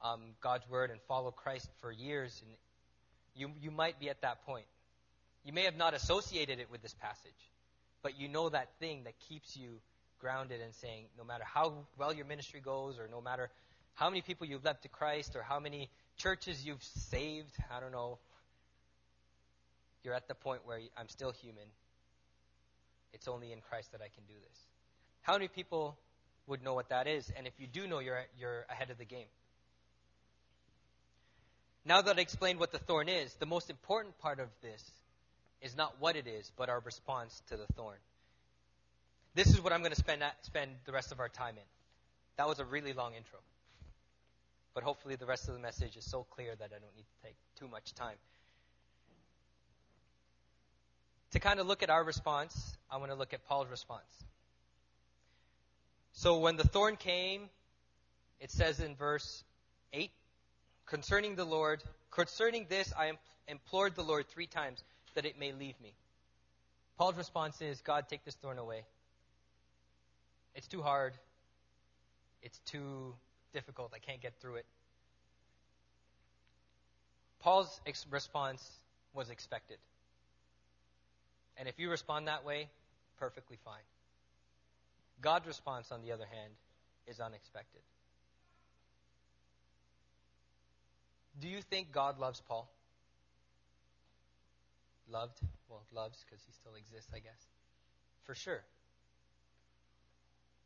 um, 0.00 0.20
God's 0.40 0.68
Word 0.70 0.90
and 0.90 1.00
follow 1.08 1.32
Christ 1.32 1.68
for 1.80 1.90
years. 1.90 2.40
And 2.46 2.56
you, 3.34 3.50
you 3.60 3.72
might 3.72 3.98
be 3.98 4.08
at 4.08 4.22
that 4.22 4.46
point. 4.46 4.66
You 5.44 5.52
may 5.52 5.64
have 5.64 5.76
not 5.76 5.92
associated 5.92 6.60
it 6.60 6.70
with 6.70 6.82
this 6.82 6.94
passage, 6.94 7.50
but 8.00 8.16
you 8.16 8.28
know 8.28 8.48
that 8.48 8.68
thing 8.78 9.02
that 9.04 9.14
keeps 9.28 9.56
you 9.56 9.80
grounded 10.20 10.60
and 10.60 10.72
saying, 10.74 11.06
no 11.18 11.24
matter 11.24 11.42
how 11.44 11.72
well 11.98 12.14
your 12.14 12.26
ministry 12.26 12.60
goes, 12.60 12.96
or 12.96 13.08
no 13.10 13.20
matter 13.20 13.50
how 13.94 14.08
many 14.08 14.22
people 14.22 14.46
you've 14.46 14.64
led 14.64 14.80
to 14.82 14.88
Christ, 14.88 15.34
or 15.34 15.42
how 15.42 15.58
many 15.58 15.90
churches 16.16 16.64
you've 16.64 16.82
saved. 16.82 17.56
I 17.76 17.80
don't 17.80 17.90
know. 17.90 18.18
You're 20.04 20.14
at 20.14 20.28
the 20.28 20.34
point 20.36 20.60
where 20.64 20.78
I'm 20.96 21.08
still 21.08 21.32
human. 21.32 21.64
It's 23.12 23.26
only 23.26 23.52
in 23.52 23.60
Christ 23.60 23.90
that 23.90 24.00
I 24.00 24.08
can 24.14 24.22
do 24.28 24.34
this. 24.48 24.71
How 25.22 25.34
many 25.34 25.48
people 25.48 25.96
would 26.46 26.62
know 26.62 26.74
what 26.74 26.88
that 26.90 27.06
is. 27.06 27.32
And 27.36 27.46
if 27.46 27.52
you 27.58 27.66
do 27.66 27.86
know, 27.86 27.98
you're, 27.98 28.24
you're 28.38 28.66
ahead 28.70 28.90
of 28.90 28.98
the 28.98 29.04
game. 29.04 29.26
Now 31.84 32.00
that 32.02 32.18
I 32.18 32.20
explained 32.20 32.60
what 32.60 32.72
the 32.72 32.78
thorn 32.78 33.08
is, 33.08 33.34
the 33.34 33.46
most 33.46 33.70
important 33.70 34.18
part 34.18 34.38
of 34.38 34.48
this 34.60 34.84
is 35.60 35.76
not 35.76 36.00
what 36.00 36.16
it 36.16 36.26
is, 36.26 36.52
but 36.56 36.68
our 36.68 36.80
response 36.80 37.42
to 37.48 37.56
the 37.56 37.66
thorn. 37.74 37.96
This 39.34 39.48
is 39.48 39.60
what 39.60 39.72
I'm 39.72 39.80
going 39.80 39.92
to 39.92 39.98
spend, 39.98 40.22
spend 40.42 40.70
the 40.84 40.92
rest 40.92 41.10
of 41.10 41.20
our 41.20 41.28
time 41.28 41.54
in. 41.56 41.64
That 42.36 42.46
was 42.46 42.58
a 42.58 42.64
really 42.64 42.92
long 42.92 43.14
intro. 43.14 43.38
But 44.74 44.84
hopefully, 44.84 45.16
the 45.16 45.26
rest 45.26 45.48
of 45.48 45.54
the 45.54 45.60
message 45.60 45.96
is 45.96 46.04
so 46.04 46.24
clear 46.30 46.54
that 46.54 46.64
I 46.64 46.78
don't 46.78 46.96
need 46.96 47.04
to 47.04 47.26
take 47.26 47.36
too 47.58 47.68
much 47.68 47.94
time. 47.94 48.16
To 51.32 51.40
kind 51.40 51.60
of 51.60 51.66
look 51.66 51.82
at 51.82 51.90
our 51.90 52.04
response, 52.04 52.76
I 52.90 52.98
want 52.98 53.10
to 53.10 53.16
look 53.16 53.32
at 53.34 53.44
Paul's 53.46 53.68
response. 53.70 54.24
So, 56.12 56.38
when 56.38 56.56
the 56.56 56.64
thorn 56.64 56.96
came, 56.96 57.48
it 58.40 58.50
says 58.50 58.80
in 58.80 58.94
verse 58.96 59.44
8 59.92 60.10
concerning 60.86 61.36
the 61.36 61.44
Lord, 61.44 61.82
concerning 62.10 62.66
this, 62.68 62.92
I 62.98 63.12
implored 63.48 63.94
the 63.94 64.02
Lord 64.02 64.28
three 64.28 64.46
times 64.46 64.84
that 65.14 65.24
it 65.24 65.38
may 65.38 65.52
leave 65.52 65.80
me. 65.80 65.94
Paul's 66.98 67.16
response 67.16 67.60
is, 67.62 67.80
God, 67.80 68.08
take 68.08 68.24
this 68.24 68.34
thorn 68.34 68.58
away. 68.58 68.84
It's 70.54 70.66
too 70.66 70.82
hard. 70.82 71.14
It's 72.42 72.58
too 72.66 73.14
difficult. 73.52 73.92
I 73.94 73.98
can't 73.98 74.20
get 74.20 74.34
through 74.40 74.56
it. 74.56 74.66
Paul's 77.40 77.80
ex- 77.86 78.06
response 78.10 78.68
was 79.14 79.30
expected. 79.30 79.78
And 81.56 81.68
if 81.68 81.78
you 81.78 81.90
respond 81.90 82.28
that 82.28 82.44
way, 82.44 82.68
perfectly 83.18 83.58
fine. 83.64 83.82
God's 85.22 85.46
response, 85.46 85.90
on 85.92 86.02
the 86.02 86.12
other 86.12 86.26
hand, 86.26 86.52
is 87.06 87.20
unexpected. 87.20 87.80
Do 91.40 91.48
you 91.48 91.62
think 91.62 91.92
God 91.92 92.18
loves 92.18 92.42
Paul? 92.46 92.70
Loved? 95.08 95.38
Well, 95.68 95.82
loves 95.92 96.22
because 96.24 96.42
he 96.44 96.52
still 96.52 96.74
exists, 96.74 97.10
I 97.14 97.20
guess. 97.20 97.46
For 98.24 98.34
sure. 98.34 98.62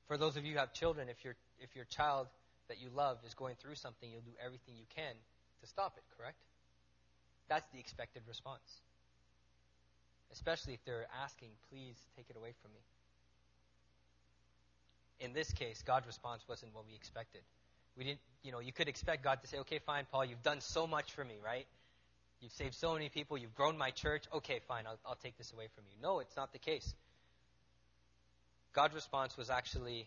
For 0.08 0.16
those 0.16 0.36
of 0.36 0.44
you 0.44 0.52
who 0.54 0.58
have 0.58 0.72
children, 0.72 1.08
if 1.08 1.24
your 1.24 1.36
if 1.58 1.74
your 1.74 1.84
child 1.84 2.28
that 2.68 2.80
you 2.80 2.88
love 2.94 3.18
is 3.26 3.34
going 3.34 3.56
through 3.60 3.76
something, 3.76 4.10
you'll 4.10 4.20
do 4.20 4.36
everything 4.44 4.74
you 4.76 4.86
can 4.94 5.14
to 5.60 5.66
stop 5.66 5.94
it, 5.96 6.04
correct? 6.16 6.38
That's 7.48 7.68
the 7.72 7.78
expected 7.78 8.22
response. 8.26 8.82
Especially 10.32 10.74
if 10.74 10.84
they're 10.84 11.06
asking, 11.22 11.50
please 11.70 11.96
take 12.16 12.26
it 12.28 12.36
away 12.36 12.52
from 12.60 12.72
me. 12.72 12.80
In 15.20 15.32
this 15.32 15.50
case, 15.52 15.82
God's 15.86 16.06
response 16.06 16.42
wasn't 16.48 16.74
what 16.74 16.84
we 16.86 16.94
expected. 16.94 17.40
We 17.96 18.04
didn't, 18.04 18.20
you 18.42 18.52
know, 18.52 18.60
you 18.60 18.72
could 18.72 18.88
expect 18.88 19.24
God 19.24 19.40
to 19.42 19.48
say, 19.48 19.58
okay, 19.58 19.78
fine, 19.78 20.06
Paul, 20.10 20.24
you've 20.26 20.42
done 20.42 20.60
so 20.60 20.86
much 20.86 21.12
for 21.12 21.24
me, 21.24 21.36
right? 21.42 21.66
You've 22.40 22.52
saved 22.52 22.74
so 22.74 22.92
many 22.92 23.08
people, 23.08 23.38
you've 23.38 23.54
grown 23.54 23.78
my 23.78 23.90
church. 23.90 24.24
Okay, 24.34 24.60
fine, 24.68 24.84
I'll, 24.86 24.98
I'll 25.06 25.16
take 25.16 25.38
this 25.38 25.52
away 25.52 25.68
from 25.74 25.84
you. 25.88 25.96
No, 26.02 26.20
it's 26.20 26.36
not 26.36 26.52
the 26.52 26.58
case. 26.58 26.94
God's 28.74 28.94
response 28.94 29.38
was 29.38 29.48
actually 29.48 30.06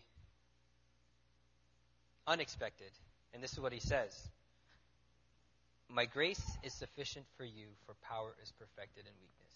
unexpected. 2.26 2.92
And 3.34 3.42
this 3.42 3.52
is 3.52 3.60
what 3.60 3.72
he 3.72 3.80
says 3.80 4.28
My 5.88 6.06
grace 6.06 6.42
is 6.62 6.72
sufficient 6.72 7.26
for 7.36 7.44
you, 7.44 7.66
for 7.86 7.94
power 8.02 8.34
is 8.42 8.52
perfected 8.52 9.04
in 9.06 9.12
weakness. 9.20 9.54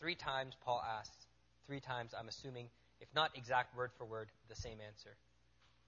Three 0.00 0.16
times 0.16 0.54
Paul 0.64 0.82
asks, 0.98 1.23
three 1.66 1.80
times 1.80 2.14
I'm 2.18 2.28
assuming, 2.28 2.68
if 3.00 3.08
not 3.14 3.30
exact 3.36 3.76
word 3.76 3.90
for 3.98 4.04
word, 4.04 4.28
the 4.48 4.54
same 4.54 4.78
answer. 4.86 5.10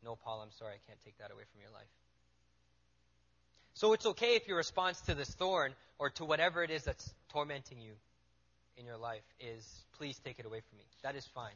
No, 0.04 0.16
Paul, 0.16 0.40
I'm 0.42 0.52
sorry, 0.59 0.75
I 0.75 0.83
can't 0.88 1.02
take 1.04 1.18
that 1.18 1.30
away 1.33 1.42
from 1.52 1.61
your 1.61 1.71
life. 1.71 1.88
So 3.75 3.92
it's 3.92 4.07
okay 4.07 4.37
if 4.37 4.48
your 4.48 4.57
response 4.57 5.01
to 5.03 5.14
this 5.14 5.29
thorn 5.35 5.74
or 5.98 6.11
to 6.11 6.24
whatever 6.24 6.62
it 6.62 6.70
is 6.70 6.85
that's 6.85 7.12
tormenting 7.31 7.81
you 7.81 7.92
in 8.79 8.87
your 8.87 8.96
life 8.96 9.24
is, 9.40 9.66
please 9.98 10.18
take 10.24 10.38
it 10.38 10.46
away 10.46 10.61
from 10.68 10.79
me. 10.79 10.85
That 11.03 11.14
is 11.14 11.27
fine. 11.35 11.55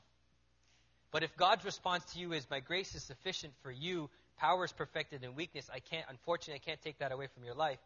But 1.12 1.23
if 1.23 1.37
God's 1.37 1.64
response 1.64 2.05
to 2.12 2.18
you 2.18 2.33
is, 2.33 2.47
my 2.51 2.61
grace 2.61 2.95
is 2.95 3.03
sufficient 3.03 3.53
for 3.62 3.71
you, 3.71 4.11
power 4.38 4.64
is 4.64 4.73
perfected 4.73 5.25
in 5.25 5.35
weakness, 5.35 5.68
I 5.73 5.81
can't, 5.81 6.05
unfortunately, 6.09 6.61
I 6.64 6.68
can't 6.68 6.81
take 6.83 6.99
that 6.99 7.12
away 7.12 7.27
from 7.35 7.45
your 7.45 7.55
life. 7.55 7.79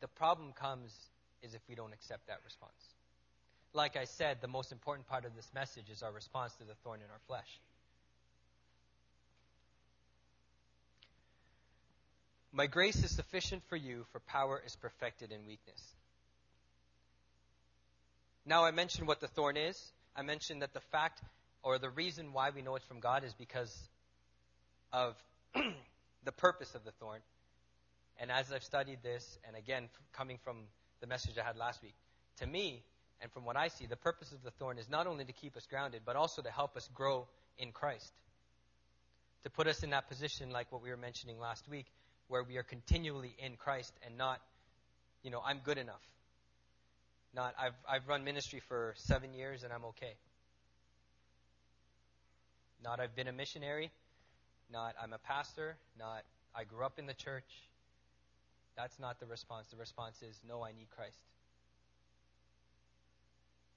The 0.00 0.08
problem 0.08 0.52
comes 0.52 0.92
is 1.44 1.54
if 1.54 1.60
we 1.68 1.74
don't 1.74 1.92
accept 1.92 2.26
that 2.26 2.40
response 2.44 2.94
like 3.74 3.96
I 3.96 4.04
said, 4.04 4.38
the 4.40 4.48
most 4.48 4.72
important 4.72 5.08
part 5.08 5.24
of 5.24 5.34
this 5.34 5.50
message 5.52 5.90
is 5.90 6.02
our 6.02 6.12
response 6.12 6.54
to 6.54 6.64
the 6.64 6.74
thorn 6.84 7.00
in 7.00 7.10
our 7.10 7.20
flesh. 7.26 7.60
My 12.52 12.68
grace 12.68 13.02
is 13.02 13.10
sufficient 13.10 13.64
for 13.68 13.74
you, 13.74 14.06
for 14.12 14.20
power 14.20 14.62
is 14.64 14.76
perfected 14.76 15.32
in 15.32 15.44
weakness. 15.44 15.82
Now, 18.46 18.64
I 18.64 18.70
mentioned 18.70 19.08
what 19.08 19.20
the 19.20 19.26
thorn 19.26 19.56
is. 19.56 19.92
I 20.14 20.22
mentioned 20.22 20.62
that 20.62 20.72
the 20.72 20.80
fact 20.92 21.20
or 21.64 21.78
the 21.78 21.90
reason 21.90 22.32
why 22.32 22.50
we 22.50 22.62
know 22.62 22.76
it's 22.76 22.84
from 22.84 23.00
God 23.00 23.24
is 23.24 23.34
because 23.34 23.76
of 24.92 25.16
the 26.24 26.32
purpose 26.32 26.74
of 26.76 26.84
the 26.84 26.92
thorn. 26.92 27.20
And 28.20 28.30
as 28.30 28.52
I've 28.52 28.62
studied 28.62 28.98
this, 29.02 29.38
and 29.48 29.56
again, 29.56 29.88
coming 30.12 30.38
from 30.44 30.58
the 31.04 31.08
message 31.08 31.36
I 31.36 31.44
had 31.44 31.58
last 31.58 31.82
week, 31.82 31.94
to 32.38 32.46
me, 32.46 32.82
and 33.20 33.30
from 33.30 33.44
what 33.44 33.58
I 33.58 33.68
see, 33.68 33.84
the 33.84 33.94
purpose 33.94 34.32
of 34.32 34.42
the 34.42 34.50
thorn 34.52 34.78
is 34.78 34.88
not 34.88 35.06
only 35.06 35.26
to 35.26 35.32
keep 35.34 35.54
us 35.54 35.66
grounded, 35.66 36.00
but 36.06 36.16
also 36.16 36.40
to 36.40 36.50
help 36.50 36.78
us 36.78 36.88
grow 36.94 37.26
in 37.58 37.72
Christ. 37.72 38.10
To 39.42 39.50
put 39.50 39.66
us 39.66 39.82
in 39.82 39.90
that 39.90 40.08
position, 40.08 40.48
like 40.48 40.72
what 40.72 40.82
we 40.82 40.88
were 40.88 40.96
mentioning 40.96 41.38
last 41.38 41.68
week, 41.68 41.84
where 42.28 42.42
we 42.42 42.56
are 42.56 42.62
continually 42.62 43.36
in 43.38 43.56
Christ 43.56 43.92
and 44.06 44.16
not, 44.16 44.40
you 45.22 45.30
know, 45.30 45.42
I'm 45.44 45.58
good 45.62 45.76
enough. 45.76 46.00
Not, 47.34 47.54
I've, 47.60 47.74
I've 47.86 48.08
run 48.08 48.24
ministry 48.24 48.62
for 48.66 48.94
seven 48.96 49.34
years 49.34 49.62
and 49.62 49.74
I'm 49.74 49.84
okay. 49.84 50.14
Not, 52.82 52.98
I've 52.98 53.14
been 53.14 53.28
a 53.28 53.32
missionary. 53.32 53.90
Not, 54.72 54.94
I'm 55.02 55.12
a 55.12 55.18
pastor. 55.18 55.76
Not, 55.98 56.22
I 56.54 56.64
grew 56.64 56.82
up 56.82 56.98
in 56.98 57.04
the 57.04 57.12
church. 57.14 57.44
That's 58.76 58.98
not 58.98 59.20
the 59.20 59.26
response. 59.26 59.68
The 59.68 59.76
response 59.76 60.22
is, 60.22 60.40
no, 60.48 60.64
I 60.64 60.72
need 60.72 60.88
Christ. 60.90 61.18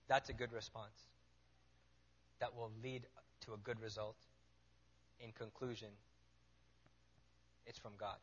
That's 0.08 0.30
a 0.30 0.34
good 0.34 0.54
response. 0.54 0.96
That 2.40 2.56
will 2.56 2.72
lead 2.84 3.04
to 3.46 3.54
a 3.54 3.58
good 3.58 3.80
result. 3.82 4.16
In 5.20 5.32
conclusion, 5.32 5.90
it's 7.66 7.80
from 7.80 7.94
God. 8.00 8.18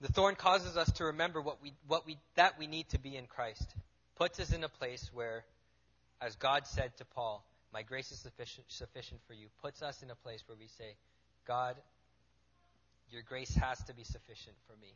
The 0.00 0.08
thorn 0.08 0.34
causes 0.34 0.76
us 0.76 0.90
to 0.92 1.04
remember 1.06 1.40
what 1.40 1.62
we, 1.62 1.72
what 1.86 2.06
we, 2.06 2.18
that 2.34 2.58
we 2.58 2.66
need 2.66 2.88
to 2.90 2.98
be 2.98 3.16
in 3.16 3.26
Christ. 3.26 3.66
Puts 4.16 4.38
us 4.40 4.52
in 4.52 4.62
a 4.62 4.68
place 4.68 5.10
where, 5.12 5.44
as 6.20 6.36
God 6.36 6.66
said 6.66 6.96
to 6.98 7.04
Paul, 7.06 7.44
my 7.72 7.82
grace 7.82 8.12
is 8.12 8.18
sufficient, 8.18 8.66
sufficient 8.68 9.20
for 9.26 9.32
you. 9.32 9.48
Puts 9.62 9.82
us 9.82 10.02
in 10.02 10.10
a 10.10 10.14
place 10.14 10.42
where 10.46 10.56
we 10.58 10.68
say, 10.78 10.96
God, 11.46 11.76
your 13.10 13.22
grace 13.22 13.54
has 13.54 13.82
to 13.84 13.94
be 13.94 14.04
sufficient 14.04 14.56
for 14.66 14.76
me. 14.80 14.94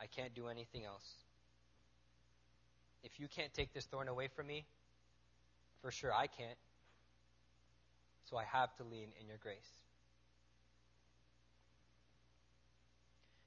I 0.00 0.06
can't 0.06 0.34
do 0.34 0.48
anything 0.48 0.84
else. 0.84 1.14
If 3.02 3.18
you 3.18 3.28
can't 3.28 3.52
take 3.52 3.72
this 3.72 3.84
thorn 3.86 4.08
away 4.08 4.28
from 4.28 4.46
me, 4.46 4.64
for 5.82 5.90
sure 5.90 6.12
I 6.12 6.26
can't. 6.26 6.58
So 8.30 8.36
I 8.36 8.44
have 8.44 8.74
to 8.76 8.84
lean 8.84 9.08
in 9.20 9.26
your 9.26 9.38
grace. 9.42 9.56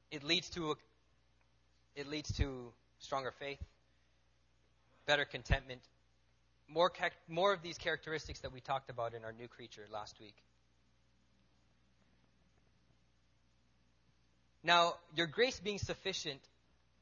It 0.10 0.24
leads 0.24 0.50
to 0.52 0.72
a, 0.72 0.76
it 1.96 2.08
leads 2.08 2.36
to 2.38 2.74
stronger 3.00 3.32
faith, 3.32 3.64
better 5.06 5.24
contentment, 5.24 5.82
more 6.68 6.92
more 7.28 7.54
of 7.54 7.62
these 7.62 7.78
characteristics 7.78 8.40
that 8.42 8.52
we 8.52 8.60
talked 8.60 8.90
about 8.90 9.14
in 9.14 9.24
our 9.24 9.32
new 9.32 9.48
creature 9.48 9.86
last 9.92 10.20
week. 10.20 10.36
Now, 14.64 14.96
your 15.16 15.28
grace 15.28 15.60
being 15.60 15.80
sufficient 15.80 16.40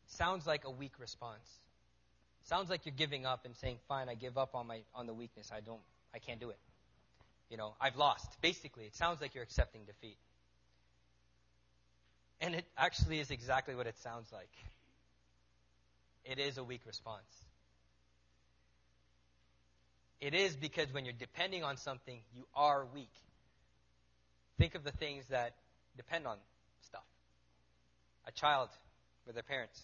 sounds 0.08 0.48
like 0.48 0.66
a 0.66 0.72
weak 0.72 0.94
response. 1.00 1.48
Sounds 2.44 2.70
like 2.70 2.86
you're 2.86 2.96
giving 2.96 3.26
up 3.26 3.46
and 3.46 3.56
saying, 3.58 3.80
"Fine, 3.88 4.10
I 4.10 4.16
give 4.16 4.38
up 4.38 4.56
on 4.56 4.66
my 4.66 4.82
on 4.96 5.06
the 5.06 5.14
weakness. 5.14 5.52
I 5.52 5.60
don't 5.60 5.82
I 6.14 6.20
can't 6.20 6.40
do 6.40 6.50
it." 6.50 6.60
You 7.50 7.58
know, 7.58 7.76
I've 7.80 7.98
lost. 7.98 8.40
Basically, 8.42 8.86
it 8.86 8.96
sounds 8.96 9.22
like 9.22 9.36
you're 9.36 9.44
accepting 9.44 9.86
defeat. 9.86 10.18
And 12.42 12.56
it 12.56 12.66
actually 12.78 13.20
is 13.20 13.32
exactly 13.32 13.76
what 13.76 13.88
it 13.88 13.98
sounds 13.98 14.32
like. 14.32 14.52
It 16.24 16.40
is 16.40 16.58
a 16.58 16.64
weak 16.64 16.82
response. 16.86 17.46
It 20.22 20.34
is 20.34 20.56
because 20.56 20.94
when 20.94 21.06
you're 21.06 21.14
depending 21.14 21.64
on 21.64 21.78
something, 21.78 22.20
you 22.34 22.46
are 22.56 22.86
weak. 22.86 23.14
Think 24.58 24.76
of 24.76 24.84
the 24.84 24.92
things 24.92 25.28
that 25.28 25.56
depend 25.98 26.28
on 26.28 26.38
stuff 26.82 27.04
a 28.28 28.32
child 28.32 28.70
with 29.26 29.36
their 29.36 29.44
parents. 29.44 29.82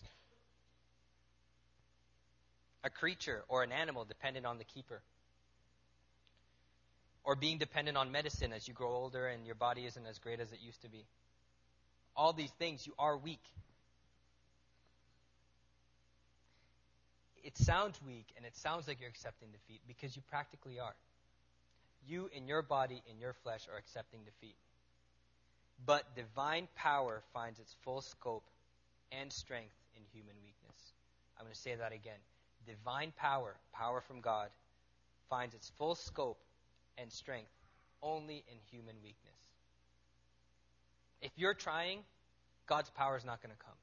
a 2.85 2.89
creature 2.89 3.43
or 3.49 3.63
an 3.63 3.71
animal 3.71 4.05
dependent 4.05 4.45
on 4.45 4.59
the 4.59 4.63
keeper. 4.63 5.01
Or 7.23 7.35
being 7.35 7.57
dependent 7.57 7.97
on 7.97 8.11
medicine 8.11 8.53
as 8.53 8.67
you 8.67 8.75
grow 8.75 8.91
older 8.91 9.25
and 9.27 9.45
your 9.47 9.55
body 9.55 9.85
isn't 9.87 10.05
as 10.05 10.19
great 10.19 10.39
as 10.39 10.51
it 10.51 10.59
used 10.63 10.83
to 10.83 10.89
be. 10.89 11.03
All 12.15 12.31
these 12.31 12.51
things, 12.59 12.85
you 12.85 12.93
are 12.99 13.17
weak. 13.17 13.41
It 17.43 17.57
sounds 17.57 17.99
weak 18.05 18.27
and 18.37 18.45
it 18.45 18.55
sounds 18.55 18.87
like 18.87 18.99
you're 19.01 19.09
accepting 19.09 19.49
defeat 19.51 19.81
because 19.87 20.15
you 20.15 20.21
practically 20.29 20.79
are. 20.79 20.95
You 22.07 22.29
in 22.35 22.47
your 22.47 22.61
body, 22.61 23.01
in 23.09 23.19
your 23.19 23.33
flesh, 23.33 23.67
are 23.73 23.79
accepting 23.79 24.19
defeat. 24.23 24.55
But 25.83 26.15
divine 26.15 26.67
power 26.75 27.21
finds 27.33 27.59
its 27.59 27.75
full 27.83 28.01
scope 28.01 28.45
and 29.11 29.31
strength 29.31 29.75
in 29.95 30.03
human 30.13 30.35
weakness. 30.43 30.93
I'm 31.37 31.45
going 31.45 31.53
to 31.53 31.59
say 31.59 31.75
that 31.75 31.91
again. 31.91 32.19
Divine 32.65 33.13
power, 33.17 33.55
power 33.73 34.01
from 34.01 34.21
God, 34.21 34.49
finds 35.29 35.53
its 35.53 35.71
full 35.77 35.95
scope 35.95 36.39
and 36.97 37.11
strength 37.11 37.51
only 38.01 38.43
in 38.47 38.57
human 38.71 38.95
weakness. 39.03 39.35
If 41.21 41.31
you're 41.35 41.53
trying, 41.53 41.99
God's 42.67 42.89
power 42.91 43.17
is 43.17 43.25
not 43.25 43.41
going 43.41 43.53
to 43.55 43.63
come. 43.63 43.75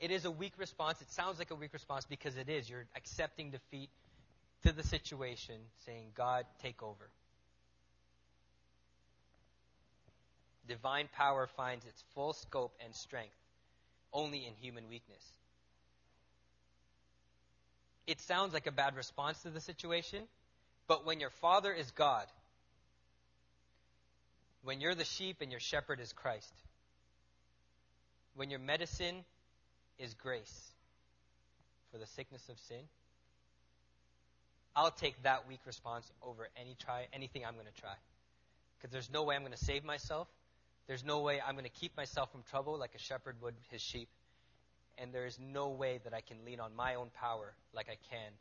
It 0.00 0.10
is 0.10 0.24
a 0.24 0.30
weak 0.30 0.54
response. 0.58 1.00
It 1.00 1.10
sounds 1.12 1.38
like 1.38 1.50
a 1.52 1.54
weak 1.54 1.72
response 1.72 2.04
because 2.06 2.36
it 2.36 2.48
is. 2.48 2.68
You're 2.68 2.86
accepting 2.96 3.50
defeat 3.50 3.88
to 4.64 4.72
the 4.72 4.82
situation, 4.82 5.56
saying, 5.86 6.08
God, 6.16 6.44
take 6.60 6.82
over. 6.82 7.08
Divine 10.68 11.08
power 11.12 11.46
finds 11.46 11.84
its 11.84 12.02
full 12.14 12.32
scope 12.32 12.74
and 12.84 12.94
strength 12.94 13.34
only 14.12 14.46
in 14.46 14.54
human 14.60 14.88
weakness. 14.88 15.24
It 18.06 18.20
sounds 18.20 18.52
like 18.52 18.66
a 18.66 18.72
bad 18.72 18.96
response 18.96 19.42
to 19.42 19.50
the 19.50 19.60
situation, 19.60 20.22
but 20.86 21.06
when 21.06 21.20
your 21.20 21.30
father 21.30 21.72
is 21.72 21.90
God, 21.92 22.26
when 24.62 24.80
you're 24.80 24.94
the 24.94 25.04
sheep 25.04 25.38
and 25.40 25.50
your 25.50 25.60
shepherd 25.60 26.00
is 26.00 26.12
Christ, 26.12 26.52
when 28.34 28.50
your 28.50 28.60
medicine 28.60 29.24
is 29.98 30.14
grace 30.14 30.70
for 31.90 31.98
the 31.98 32.06
sickness 32.06 32.48
of 32.48 32.58
sin, 32.58 32.82
I'll 34.74 34.90
take 34.90 35.22
that 35.22 35.48
weak 35.48 35.60
response 35.66 36.10
over 36.22 36.48
any 36.56 36.76
try 36.78 37.06
anything 37.12 37.44
I'm 37.44 37.54
going 37.54 37.66
to 37.66 37.80
try. 37.80 37.94
Because 38.78 38.92
there's 38.92 39.10
no 39.10 39.22
way 39.22 39.36
I'm 39.36 39.42
going 39.42 39.52
to 39.52 39.64
save 39.64 39.84
myself. 39.84 40.28
There's 40.86 41.04
no 41.04 41.20
way 41.20 41.40
I'm 41.40 41.54
going 41.54 41.64
to 41.64 41.70
keep 41.70 41.96
myself 41.96 42.32
from 42.32 42.42
trouble 42.50 42.78
like 42.78 42.94
a 42.94 42.98
shepherd 42.98 43.36
would 43.40 43.54
his 43.70 43.80
sheep. 43.80 44.08
And 44.98 45.12
there 45.12 45.26
is 45.26 45.38
no 45.38 45.68
way 45.68 46.00
that 46.04 46.12
I 46.12 46.20
can 46.20 46.44
lean 46.44 46.60
on 46.60 46.74
my 46.76 46.96
own 46.96 47.08
power 47.14 47.54
like 47.72 47.88
I 47.88 47.96
can 48.10 48.32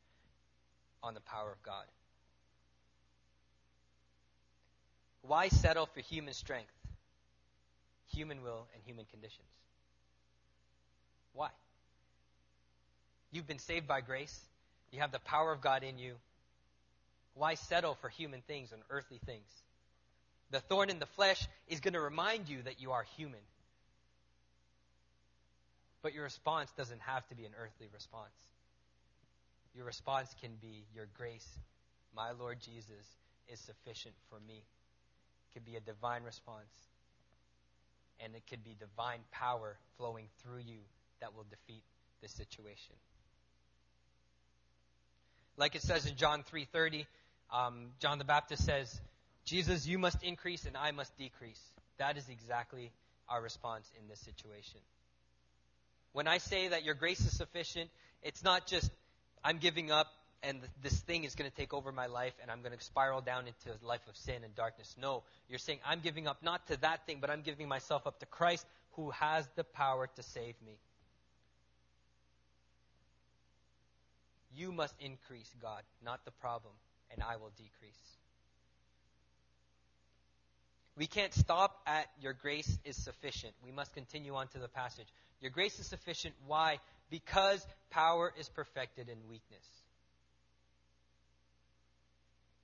on 1.01 1.13
the 1.13 1.21
power 1.21 1.51
of 1.51 1.61
God. 1.63 1.85
Why 5.21 5.49
settle 5.49 5.85
for 5.85 6.01
human 6.01 6.33
strength, 6.33 6.73
human 8.13 8.41
will, 8.41 8.67
and 8.73 8.83
human 8.83 9.05
conditions? 9.05 9.47
Why? 11.33 11.49
You've 13.31 13.47
been 13.47 13.59
saved 13.59 13.87
by 13.87 14.01
grace. 14.01 14.37
You 14.91 14.99
have 14.99 15.11
the 15.11 15.19
power 15.19 15.51
of 15.51 15.61
God 15.61 15.83
in 15.83 15.97
you. 15.97 16.15
Why 17.33 17.53
settle 17.53 17.95
for 17.95 18.09
human 18.09 18.41
things 18.41 18.71
and 18.73 18.81
earthly 18.89 19.19
things? 19.25 19.49
The 20.51 20.59
thorn 20.59 20.89
in 20.89 20.99
the 20.99 21.05
flesh 21.05 21.47
is 21.67 21.79
going 21.79 21.93
to 21.93 22.01
remind 22.01 22.49
you 22.49 22.61
that 22.63 22.81
you 22.81 22.91
are 22.91 23.05
human. 23.15 23.39
But 26.01 26.13
your 26.13 26.23
response 26.23 26.71
doesn't 26.77 27.01
have 27.01 27.25
to 27.27 27.35
be 27.35 27.45
an 27.45 27.51
earthly 27.57 27.87
response. 27.93 28.35
Your 29.75 29.85
response 29.85 30.35
can 30.41 30.51
be, 30.61 30.83
Your 30.93 31.07
grace, 31.17 31.47
my 32.15 32.31
Lord 32.31 32.59
Jesus, 32.59 33.05
is 33.47 33.59
sufficient 33.59 34.15
for 34.29 34.39
me. 34.47 34.55
It 34.55 35.53
could 35.53 35.65
be 35.65 35.77
a 35.77 35.79
divine 35.79 36.23
response. 36.23 36.73
And 38.19 38.35
it 38.35 38.43
could 38.49 38.63
be 38.63 38.75
divine 38.77 39.19
power 39.31 39.77
flowing 39.97 40.25
through 40.43 40.59
you 40.59 40.79
that 41.21 41.35
will 41.35 41.45
defeat 41.49 41.83
this 42.21 42.31
situation. 42.31 42.95
Like 45.57 45.75
it 45.75 45.81
says 45.81 46.05
in 46.05 46.15
John 46.15 46.43
3:30, 46.43 47.05
um, 47.51 47.91
John 47.99 48.17
the 48.17 48.25
Baptist 48.25 48.65
says, 48.65 48.99
Jesus, 49.45 49.87
you 49.87 49.97
must 49.97 50.23
increase 50.23 50.65
and 50.65 50.77
I 50.77 50.91
must 50.91 51.17
decrease. 51.17 51.61
That 51.97 52.17
is 52.17 52.29
exactly 52.29 52.91
our 53.27 53.41
response 53.41 53.89
in 53.99 54.07
this 54.07 54.19
situation. 54.19 54.79
When 56.13 56.27
I 56.27 56.39
say 56.39 56.69
that 56.69 56.83
your 56.83 56.95
grace 56.95 57.19
is 57.21 57.35
sufficient, 57.35 57.89
it's 58.21 58.43
not 58.43 58.67
just 58.67 58.91
I'm 59.43 59.57
giving 59.57 59.91
up 59.91 60.07
and 60.43 60.59
this 60.81 60.99
thing 61.01 61.23
is 61.23 61.35
going 61.35 61.49
to 61.49 61.55
take 61.55 61.73
over 61.73 61.91
my 61.91 62.07
life 62.07 62.33
and 62.41 62.49
I'm 62.49 62.61
going 62.61 62.77
to 62.77 62.83
spiral 62.83 63.21
down 63.21 63.45
into 63.47 63.69
a 63.69 63.85
life 63.85 64.01
of 64.09 64.15
sin 64.15 64.43
and 64.43 64.55
darkness. 64.55 64.95
No, 64.99 65.23
you're 65.47 65.59
saying 65.59 65.79
I'm 65.85 65.99
giving 65.99 66.27
up 66.27 66.43
not 66.43 66.67
to 66.67 66.77
that 66.81 67.05
thing, 67.05 67.17
but 67.21 67.29
I'm 67.29 67.41
giving 67.41 67.67
myself 67.67 68.07
up 68.07 68.19
to 68.19 68.25
Christ 68.25 68.65
who 68.93 69.11
has 69.11 69.47
the 69.55 69.63
power 69.63 70.09
to 70.15 70.23
save 70.23 70.55
me. 70.65 70.77
You 74.53 74.71
must 74.71 74.95
increase, 74.99 75.53
God, 75.61 75.83
not 76.03 76.25
the 76.25 76.31
problem, 76.31 76.73
and 77.11 77.23
I 77.23 77.37
will 77.37 77.51
decrease. 77.55 78.10
We 81.01 81.07
can't 81.07 81.33
stop 81.33 81.81
at 81.87 82.05
your 82.21 82.33
grace 82.33 82.77
is 82.85 82.95
sufficient. 82.95 83.53
We 83.65 83.71
must 83.71 83.91
continue 83.91 84.35
on 84.35 84.49
to 84.49 84.59
the 84.59 84.67
passage. 84.67 85.07
Your 85.41 85.49
grace 85.49 85.79
is 85.79 85.87
sufficient. 85.87 86.35
Why? 86.45 86.77
Because 87.09 87.65
power 87.89 88.31
is 88.39 88.47
perfected 88.49 89.09
in 89.09 89.17
weakness. 89.27 89.65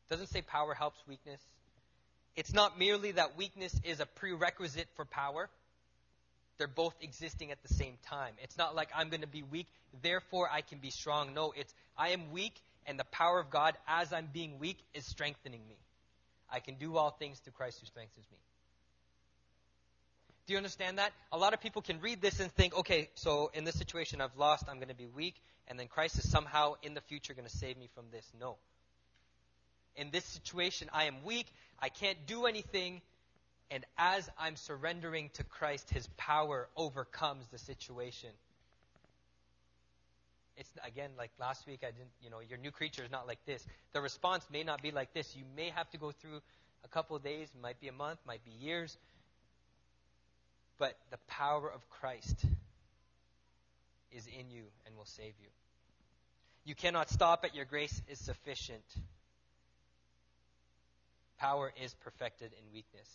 It 0.05 0.11
Doesn't 0.11 0.27
say 0.27 0.43
power 0.43 0.75
helps 0.75 0.99
weakness. 1.07 1.41
It's 2.35 2.53
not 2.53 2.77
merely 2.77 3.13
that 3.13 3.37
weakness 3.37 3.75
is 3.83 4.01
a 4.01 4.05
prerequisite 4.05 4.87
for 4.95 5.05
power. 5.05 5.49
They're 6.59 6.67
both 6.67 6.93
existing 7.01 7.49
at 7.49 7.63
the 7.63 7.73
same 7.73 7.97
time. 8.05 8.35
It's 8.43 8.55
not 8.55 8.75
like 8.75 8.89
I'm 8.95 9.09
going 9.09 9.21
to 9.21 9.27
be 9.27 9.41
weak, 9.41 9.65
therefore 10.03 10.47
I 10.47 10.61
can 10.61 10.77
be 10.77 10.91
strong. 10.91 11.33
No, 11.33 11.55
it's 11.57 11.73
I 11.97 12.09
am 12.09 12.31
weak, 12.31 12.53
and 12.85 12.99
the 12.99 13.05
power 13.05 13.39
of 13.39 13.49
God, 13.49 13.73
as 13.87 14.13
I'm 14.13 14.29
being 14.31 14.59
weak, 14.59 14.77
is 14.93 15.07
strengthening 15.07 15.61
me. 15.67 15.77
I 16.51 16.59
can 16.59 16.75
do 16.75 16.97
all 16.97 17.11
things 17.11 17.39
through 17.39 17.53
Christ 17.53 17.79
who 17.79 17.85
strengthens 17.85 18.25
me. 18.31 18.37
Do 20.45 20.53
you 20.53 20.57
understand 20.57 20.97
that? 20.97 21.11
A 21.33 21.37
lot 21.37 21.53
of 21.53 21.59
people 21.59 21.81
can 21.81 21.99
read 21.99 22.21
this 22.21 22.39
and 22.39 22.49
think, 22.53 22.73
okay, 22.77 23.09
so 23.15 23.51
in 23.53 23.65
this 23.65 23.75
situation 23.75 24.21
I've 24.21 24.37
lost, 24.37 24.63
I'm 24.69 24.77
going 24.77 24.87
to 24.87 24.95
be 24.95 25.07
weak, 25.07 25.35
and 25.67 25.77
then 25.77 25.87
Christ 25.87 26.17
is 26.19 26.29
somehow 26.29 26.75
in 26.81 26.93
the 26.93 27.01
future 27.01 27.33
going 27.33 27.47
to 27.47 27.57
save 27.57 27.77
me 27.77 27.89
from 27.93 28.05
this. 28.11 28.25
No. 28.39 28.55
In 29.97 30.09
this 30.09 30.23
situation, 30.23 30.89
I 30.93 31.05
am 31.05 31.25
weak, 31.25 31.47
I 31.79 31.89
can't 31.89 32.25
do 32.27 32.45
anything, 32.45 33.01
and 33.69 33.83
as 33.97 34.29
I'm 34.39 34.55
surrendering 34.55 35.31
to 35.33 35.43
Christ, 35.43 35.89
his 35.89 36.07
power 36.15 36.69
overcomes 36.77 37.45
the 37.47 37.57
situation. 37.57 38.29
It's 40.57 40.69
again 40.85 41.11
like 41.17 41.31
last 41.39 41.67
week 41.67 41.81
I 41.83 41.91
didn't, 41.91 42.11
you 42.21 42.29
know, 42.29 42.39
your 42.39 42.57
new 42.57 42.71
creature 42.71 43.03
is 43.03 43.11
not 43.11 43.27
like 43.27 43.39
this. 43.45 43.65
The 43.93 44.01
response 44.01 44.45
may 44.51 44.63
not 44.63 44.81
be 44.81 44.91
like 44.91 45.13
this. 45.13 45.35
You 45.35 45.43
may 45.55 45.69
have 45.69 45.89
to 45.91 45.97
go 45.97 46.11
through 46.11 46.41
a 46.83 46.87
couple 46.87 47.15
of 47.15 47.23
days, 47.23 47.49
might 47.61 47.79
be 47.79 47.87
a 47.87 47.93
month, 47.93 48.19
might 48.25 48.43
be 48.43 48.51
years. 48.51 48.97
But 50.79 50.97
the 51.11 51.17
power 51.27 51.71
of 51.71 51.87
Christ 51.89 52.43
is 54.11 54.25
in 54.27 54.49
you 54.49 54.63
and 54.85 54.95
will 54.95 55.05
save 55.05 55.33
you. 55.39 55.49
You 56.65 56.75
cannot 56.75 57.09
stop 57.09 57.45
at 57.45 57.55
your 57.55 57.65
grace 57.65 58.01
is 58.07 58.19
sufficient. 58.19 58.83
Power 61.39 61.71
is 61.81 61.93
perfected 62.03 62.51
in 62.51 62.73
weakness. 62.73 63.07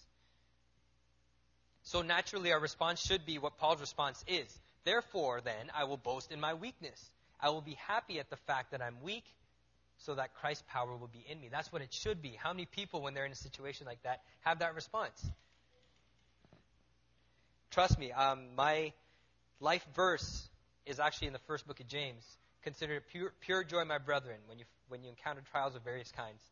So 1.85 2.03
naturally, 2.03 2.53
our 2.53 2.61
response 2.61 3.05
should 3.05 3.27
be 3.27 3.39
what 3.39 3.59
Paul's 3.59 3.81
response 3.81 4.25
is. 4.29 4.47
Therefore, 4.85 5.41
then, 5.41 5.71
I 5.75 5.85
will 5.85 5.97
boast 5.97 6.31
in 6.33 6.41
my 6.41 6.55
weakness. 6.55 7.11
I 7.43 7.51
will 7.51 7.61
be 7.61 7.77
happy 7.87 8.21
at 8.21 8.31
the 8.31 8.37
fact 8.37 8.71
that 8.71 8.81
I'm 8.81 8.97
weak 9.03 9.25
so 9.99 10.15
that 10.15 10.35
Christ's 10.35 10.65
power 10.69 10.97
will 10.97 11.11
be 11.13 11.25
in 11.29 11.41
me. 11.41 11.49
That's 11.51 11.73
what 11.73 11.83
it 11.83 11.93
should 11.93 12.23
be. 12.23 12.37
How 12.37 12.53
many 12.53 12.67
people, 12.67 13.03
when 13.03 13.15
they're 13.15 13.27
in 13.27 13.33
a 13.33 13.37
situation 13.37 13.87
like 13.87 14.03
that, 14.05 14.21
have 14.41 14.61
that 14.61 14.75
response? 14.75 15.25
Trust 17.71 17.99
me, 17.99 18.13
um, 18.13 18.55
my 18.57 18.93
life 19.61 19.85
verse 19.95 20.49
is 20.87 21.01
actually 21.01 21.29
in 21.29 21.33
the 21.33 21.39
first 21.41 21.67
book 21.67 21.81
of 21.81 21.89
James. 21.89 22.25
Consider 22.63 22.95
it 22.95 23.05
pure, 23.11 23.33
pure 23.41 23.65
joy, 23.65 23.85
my 23.85 23.99
brethren, 23.99 24.39
when 24.47 24.59
you, 24.59 24.65
when 24.89 25.03
you 25.03 25.09
encounter 25.09 25.43
trials 25.51 25.75
of 25.75 25.83
various 25.83 26.13
kinds. 26.13 26.43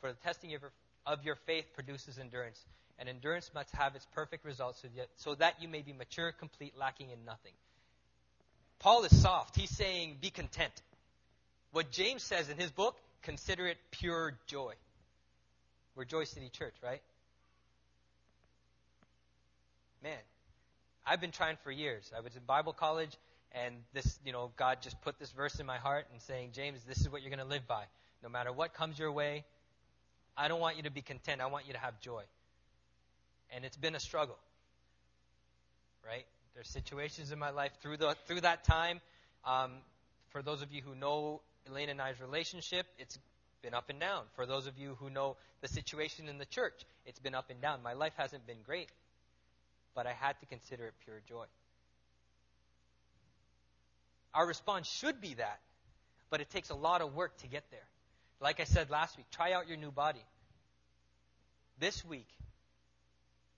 For 0.00 0.12
the 0.12 0.18
testing 0.18 0.54
of 0.54 0.60
your, 0.60 0.72
of 1.06 1.24
your 1.24 1.36
faith 1.46 1.66
produces 1.74 2.18
endurance, 2.18 2.60
and 2.98 3.08
endurance 3.08 3.50
must 3.54 3.74
have 3.74 3.94
its 3.94 4.06
perfect 4.14 4.44
results 4.44 4.82
so 4.82 4.88
so 5.16 5.34
that 5.36 5.60
you 5.60 5.68
may 5.68 5.82
be 5.82 5.92
mature, 5.92 6.32
complete, 6.32 6.74
lacking 6.78 7.10
in 7.10 7.24
nothing. 7.24 7.52
Paul 8.78 9.04
is 9.04 9.22
soft. 9.22 9.56
He's 9.56 9.70
saying, 9.70 10.18
be 10.20 10.30
content. 10.30 10.72
What 11.72 11.90
James 11.90 12.22
says 12.22 12.48
in 12.48 12.56
his 12.56 12.70
book, 12.70 12.96
consider 13.22 13.66
it 13.66 13.78
pure 13.90 14.38
joy. 14.46 14.74
We're 15.94 16.04
Joy 16.04 16.24
City 16.24 16.50
Church, 16.50 16.74
right? 16.82 17.00
Man, 20.02 20.18
I've 21.06 21.20
been 21.20 21.32
trying 21.32 21.56
for 21.64 21.70
years. 21.70 22.10
I 22.16 22.20
was 22.20 22.36
in 22.36 22.42
Bible 22.46 22.72
college, 22.72 23.16
and 23.52 23.74
this, 23.94 24.18
you 24.24 24.32
know, 24.32 24.50
God 24.56 24.78
just 24.82 25.00
put 25.00 25.18
this 25.18 25.30
verse 25.32 25.58
in 25.58 25.66
my 25.66 25.78
heart 25.78 26.06
and 26.12 26.20
saying, 26.22 26.50
James, 26.52 26.80
this 26.86 27.00
is 27.00 27.10
what 27.10 27.22
you're 27.22 27.30
going 27.30 27.46
to 27.46 27.52
live 27.52 27.66
by. 27.66 27.84
No 28.22 28.28
matter 28.28 28.52
what 28.52 28.74
comes 28.74 28.98
your 28.98 29.10
way, 29.10 29.44
I 30.36 30.48
don't 30.48 30.60
want 30.60 30.76
you 30.76 30.82
to 30.82 30.90
be 30.90 31.00
content. 31.00 31.40
I 31.40 31.46
want 31.46 31.66
you 31.66 31.72
to 31.72 31.78
have 31.78 31.98
joy. 32.00 32.22
And 33.50 33.64
it's 33.64 33.76
been 33.76 33.94
a 33.94 34.00
struggle, 34.00 34.36
right? 36.04 36.26
There's 36.56 36.68
situations 36.68 37.32
in 37.32 37.38
my 37.38 37.50
life 37.50 37.72
through 37.82 37.98
the 37.98 38.16
through 38.24 38.40
that 38.40 38.64
time. 38.64 39.02
Um, 39.44 39.72
for 40.30 40.40
those 40.40 40.62
of 40.62 40.72
you 40.72 40.80
who 40.80 40.94
know 40.94 41.42
Elaine 41.68 41.90
and 41.90 42.00
I's 42.00 42.18
relationship, 42.18 42.86
it's 42.98 43.18
been 43.60 43.74
up 43.74 43.90
and 43.90 44.00
down. 44.00 44.22
For 44.36 44.46
those 44.46 44.66
of 44.66 44.78
you 44.78 44.96
who 44.98 45.10
know 45.10 45.36
the 45.60 45.68
situation 45.68 46.30
in 46.30 46.38
the 46.38 46.46
church, 46.46 46.72
it's 47.04 47.18
been 47.18 47.34
up 47.34 47.50
and 47.50 47.60
down. 47.60 47.82
My 47.82 47.92
life 47.92 48.14
hasn't 48.16 48.46
been 48.46 48.62
great, 48.64 48.88
but 49.94 50.06
I 50.06 50.14
had 50.14 50.40
to 50.40 50.46
consider 50.46 50.86
it 50.86 50.94
pure 51.04 51.20
joy. 51.28 51.44
Our 54.32 54.46
response 54.46 54.88
should 54.88 55.20
be 55.20 55.34
that, 55.34 55.60
but 56.30 56.40
it 56.40 56.48
takes 56.48 56.70
a 56.70 56.74
lot 56.74 57.02
of 57.02 57.14
work 57.14 57.36
to 57.42 57.48
get 57.48 57.70
there. 57.70 57.86
Like 58.40 58.60
I 58.60 58.64
said 58.64 58.88
last 58.88 59.18
week, 59.18 59.26
try 59.30 59.52
out 59.52 59.68
your 59.68 59.76
new 59.76 59.90
body. 59.90 60.24
This 61.78 62.02
week, 62.02 62.28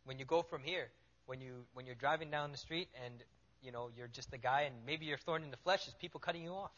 when 0.04 0.18
you 0.18 0.24
go 0.24 0.42
from 0.42 0.64
here, 0.64 0.88
when 1.28 1.42
you 1.42 1.66
when 1.74 1.84
you're 1.84 1.94
driving 1.94 2.30
down 2.30 2.50
the 2.52 2.58
street 2.58 2.88
and 3.04 3.14
you 3.62 3.70
know 3.70 3.90
you're 3.96 4.08
just 4.08 4.30
the 4.30 4.38
guy 4.38 4.62
and 4.62 4.74
maybe 4.86 5.04
your 5.04 5.18
thorn 5.18 5.42
in 5.42 5.50
the 5.50 5.58
flesh 5.58 5.86
is 5.86 5.94
people 6.00 6.18
cutting 6.18 6.42
you 6.42 6.50
off. 6.50 6.72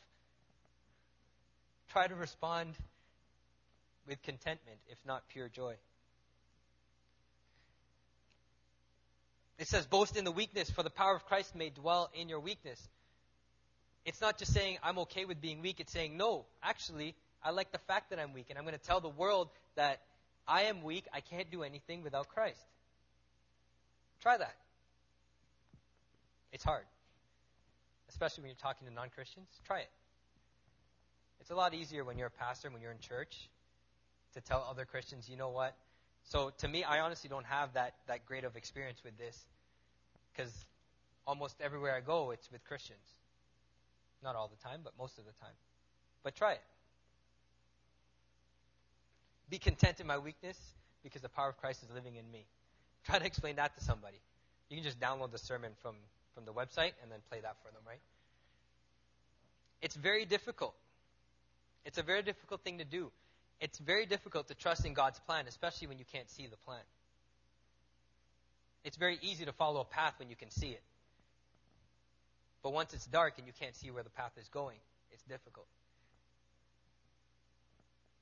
Try 1.93 2.09
to 2.09 2.15
respond 2.15 2.75
with 4.09 4.21
contentment, 4.23 4.79
if 4.89 4.99
not 5.07 5.23
pure 5.29 5.49
joy. 5.49 5.77
It 9.59 9.69
says, 9.69 9.87
boast 9.87 10.17
in 10.17 10.25
the 10.25 10.33
weakness, 10.33 10.71
for 10.71 10.83
the 10.83 10.91
power 10.91 11.15
of 11.15 11.27
Christ 11.27 11.55
may 11.55 11.69
dwell 11.69 12.11
in 12.15 12.29
your 12.29 12.41
weakness. 12.41 12.81
It's 14.07 14.21
not 14.21 14.39
just 14.39 14.55
saying, 14.55 14.79
I'm 14.83 14.99
okay 15.01 15.27
with 15.27 15.41
being 15.41 15.61
weak. 15.61 15.81
It's 15.81 15.93
saying, 15.93 16.17
no, 16.17 16.47
actually, 16.63 17.15
I 17.43 17.51
like 17.51 17.71
the 17.71 17.79
fact 17.79 18.11
that 18.11 18.19
I'm 18.19 18.33
weak, 18.33 18.47
and 18.49 18.59
I'm 18.59 18.65
going 18.65 18.79
to 18.79 18.83
tell 18.83 19.01
the 19.01 19.11
world 19.11 19.51
that 19.77 20.01
I 20.49 20.63
am 20.63 20.83
weak. 20.83 21.05
I 21.13 21.21
can't 21.21 21.51
do 21.51 21.63
anything 21.63 22.03
without 22.03 22.29
Christ. 22.29 22.65
Try 24.21 24.37
that. 24.37 24.57
It's 26.53 26.65
hard, 26.65 26.85
especially 28.09 28.43
when 28.43 28.49
you're 28.51 28.57
talking 28.57 28.87
to 28.87 28.93
non 28.93 29.09
Christians. 29.15 29.49
Try 29.65 29.81
it. 29.81 29.91
It's 31.41 31.51
a 31.51 31.55
lot 31.55 31.75
easier 31.75 32.05
when 32.05 32.19
you're 32.19 32.27
a 32.27 32.31
pastor, 32.31 32.71
when 32.71 32.83
you're 32.83 32.93
in 32.93 32.99
church, 32.99 33.49
to 34.35 34.41
tell 34.41 34.67
other 34.69 34.85
Christians, 34.85 35.29
you 35.29 35.37
know 35.37 35.49
what? 35.49 35.75
So 36.25 36.51
to 36.59 36.69
me, 36.69 36.85
I 36.85 37.01
honestly 37.01 37.29
don't 37.31 37.47
have 37.47 37.73
that, 37.75 37.95
that 38.09 38.27
great 38.27 38.45
of 38.45 38.57
experience 38.57 39.03
with 39.05 39.17
this 39.17 39.47
because 40.33 40.53
almost 41.27 41.57
everywhere 41.61 41.95
I 41.95 42.01
go, 42.01 42.31
it's 42.31 42.51
with 42.53 42.65
Christians. 42.65 43.01
Not 44.23 44.37
all 44.37 44.49
the 44.49 44.69
time, 44.69 44.81
but 44.85 44.93
most 44.99 45.19
of 45.19 45.25
the 45.25 45.33
time. 45.41 45.55
But 46.23 46.35
try 46.35 46.53
it. 46.53 46.63
Be 49.49 49.59
content 49.59 49.99
in 49.99 50.07
my 50.07 50.19
weakness 50.19 50.59
because 51.03 51.23
the 51.23 51.29
power 51.29 51.49
of 51.49 51.57
Christ 51.57 51.83
is 51.83 51.91
living 51.95 52.17
in 52.17 52.31
me. 52.31 52.45
Try 53.05 53.19
to 53.19 53.27
explain 53.27 53.57
that 53.57 53.77
to 53.77 53.85
somebody. 53.85 54.19
You 54.69 54.77
can 54.77 54.85
just 54.85 55.01
download 55.01 55.33
the 55.33 55.39
sermon 55.39 55.73
from, 55.83 55.97
from 56.35 56.45
the 56.45 56.53
website 56.53 56.93
and 57.03 57.11
then 57.11 57.19
play 57.29 57.41
that 57.41 57.57
for 57.63 57.73
them, 57.73 57.83
right? 57.87 58.01
It's 59.83 59.97
very 59.97 60.25
difficult. 60.25 60.75
It's 61.85 61.99
a 61.99 62.03
very 62.03 62.23
difficult 62.23 62.63
thing 62.63 62.79
to 62.79 62.85
do. 62.85 63.11
It's 63.61 63.79
very 63.79 64.07
difficult 64.07 64.49
to 64.49 64.55
trust 64.55 64.87
in 64.87 64.95
God's 64.95 65.19
plan, 65.21 65.45
especially 65.49 65.89
when 65.89 65.99
you 65.99 66.05
can't 66.13 66.31
see 66.31 66.47
the 66.47 66.57
plan. 66.59 66.83
It's 68.85 68.97
very 68.97 69.19
easy 69.23 69.45
to 69.45 69.53
follow 69.53 69.81
a 69.81 69.85
path 69.85 70.15
when 70.19 70.31
you 70.31 70.37
can 70.37 70.51
see 70.51 70.69
it. 70.69 70.83
But 72.63 72.73
once 72.73 72.95
it's 72.95 73.07
dark 73.07 73.35
and 73.39 73.47
you 73.47 73.53
can't 73.59 73.75
see 73.75 73.91
where 73.91 74.03
the 74.03 74.11
path 74.11 74.33
is 74.39 74.49
going, 74.49 74.79
it's 75.13 75.23
difficult. 75.25 75.67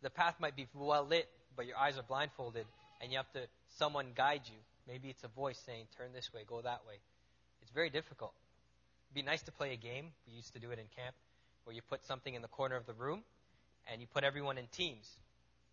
The 0.03 0.11
path 0.11 0.37
might 0.41 0.57
be 0.57 0.67
well 0.75 1.05
lit, 1.05 1.29
but 1.57 1.67
your 1.67 1.77
eyes 1.77 1.99
are 1.99 2.03
blindfolded, 2.03 2.67
and 3.01 3.11
you 3.11 3.17
have 3.19 3.31
to 3.33 3.47
someone 3.77 4.13
guide 4.15 4.43
you. 4.47 4.59
Maybe 4.87 5.09
it's 5.09 5.25
a 5.25 5.29
voice 5.29 5.59
saying, 5.59 5.87
"Turn 5.97 6.13
this 6.13 6.33
way, 6.33 6.45
go 6.45 6.61
that 6.63 6.87
way." 6.87 7.01
It's 7.63 7.71
very 7.71 7.91
difficult. 7.91 8.35
It'd 9.07 9.15
be 9.15 9.23
nice 9.23 9.43
to 9.43 9.53
play 9.53 9.73
a 9.73 9.77
game. 9.77 10.13
We 10.27 10.35
used 10.35 10.53
to 10.55 10.59
do 10.59 10.71
it 10.71 10.79
in 10.79 10.87
camp, 10.89 11.15
where 11.65 11.75
you 11.75 11.83
put 11.83 12.05
something 12.05 12.35
in 12.35 12.43
the 12.43 12.49
corner 12.49 12.77
of 12.77 12.87
the 12.87 12.95
room, 12.95 13.25
and 13.87 14.01
you 14.01 14.07
put 14.07 14.25
everyone 14.25 14.59
in 14.59 14.67
teams, 14.69 15.19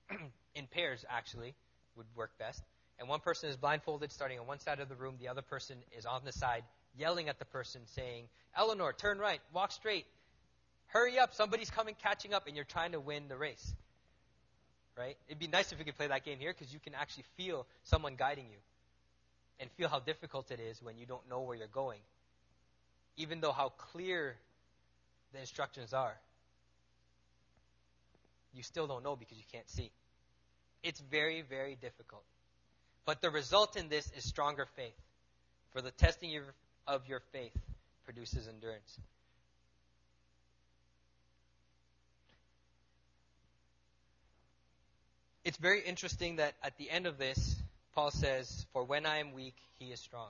in 0.55 0.67
pairs 0.67 1.05
actually 1.09 1.55
would 1.95 2.07
work 2.15 2.37
best. 2.37 2.63
And 2.99 3.09
one 3.09 3.19
person 3.19 3.49
is 3.49 3.57
blindfolded, 3.57 4.11
starting 4.11 4.39
on 4.39 4.47
one 4.47 4.59
side 4.59 4.79
of 4.79 4.89
the 4.89 4.95
room. 4.95 5.17
The 5.19 5.27
other 5.27 5.41
person 5.41 5.83
is 5.97 6.05
on 6.05 6.23
the 6.23 6.31
side, 6.31 6.63
yelling 6.97 7.29
at 7.29 7.39
the 7.39 7.45
person, 7.45 7.85
saying, 7.87 8.29
"Eleanor, 8.55 8.93
turn 8.93 9.19
right, 9.19 9.41
walk 9.51 9.71
straight, 9.71 10.05
hurry 10.87 11.19
up, 11.19 11.33
somebody's 11.33 11.69
coming, 11.69 11.95
catching 11.95 12.33
up," 12.33 12.47
and 12.47 12.55
you're 12.55 12.65
trying 12.65 12.93
to 12.93 12.99
win 12.99 13.27
the 13.27 13.37
race 13.37 13.75
right? 14.97 15.17
It'd 15.27 15.39
be 15.39 15.47
nice 15.47 15.71
if 15.71 15.79
we 15.79 15.85
could 15.85 15.97
play 15.97 16.07
that 16.07 16.23
game 16.23 16.39
here 16.39 16.53
because 16.53 16.73
you 16.73 16.79
can 16.79 16.93
actually 16.93 17.25
feel 17.37 17.65
someone 17.83 18.15
guiding 18.15 18.45
you 18.45 18.57
and 19.59 19.69
feel 19.71 19.89
how 19.89 19.99
difficult 19.99 20.51
it 20.51 20.59
is 20.59 20.81
when 20.81 20.97
you 20.97 21.05
don't 21.05 21.27
know 21.29 21.41
where 21.41 21.55
you're 21.55 21.67
going. 21.67 21.99
Even 23.17 23.39
though 23.39 23.51
how 23.51 23.69
clear 23.69 24.35
the 25.33 25.39
instructions 25.39 25.93
are, 25.93 26.15
you 28.53 28.63
still 28.63 28.87
don't 28.87 29.03
know 29.03 29.15
because 29.15 29.37
you 29.37 29.43
can't 29.51 29.69
see. 29.69 29.91
It's 30.83 30.99
very, 30.99 31.41
very 31.41 31.75
difficult. 31.75 32.23
But 33.05 33.21
the 33.21 33.29
result 33.29 33.75
in 33.75 33.89
this 33.89 34.09
is 34.17 34.23
stronger 34.23 34.65
faith. 34.75 34.95
For 35.73 35.81
the 35.81 35.91
testing 35.91 36.39
of 36.87 37.07
your 37.07 37.21
faith 37.31 37.57
produces 38.05 38.47
endurance. 38.47 38.99
It's 45.55 45.61
very 45.61 45.79
interesting 45.79 46.35
that 46.35 46.53
at 46.61 46.77
the 46.77 46.89
end 46.89 47.07
of 47.07 47.17
this, 47.17 47.55
Paul 47.93 48.11
says, 48.11 48.65
For 48.73 48.83
when 48.83 49.05
I 49.05 49.19
am 49.19 49.31
weak, 49.31 49.55
he 49.79 49.85
is 49.85 50.01
strong. 50.01 50.27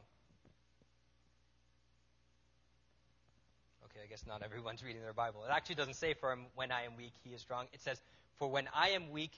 Okay, 3.86 4.02
I 4.04 4.08
guess 4.08 4.24
not 4.28 4.44
everyone's 4.44 4.84
reading 4.84 5.02
their 5.02 5.14
Bible. 5.14 5.44
It 5.44 5.52
actually 5.52 5.78
doesn't 5.78 5.96
say, 5.96 6.14
For 6.14 6.38
when 6.54 6.72
I 6.72 6.84
am 6.84 6.96
weak, 6.96 7.14
he 7.24 7.32
is 7.32 7.42
strong. 7.42 7.66
It 7.74 7.82
says, 7.82 8.00
For 8.38 8.48
when 8.48 8.68
I 8.72 8.90
am 8.90 9.10
weak, 9.10 9.32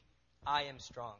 I 0.46 0.64
am 0.64 0.78
strong. 0.80 1.14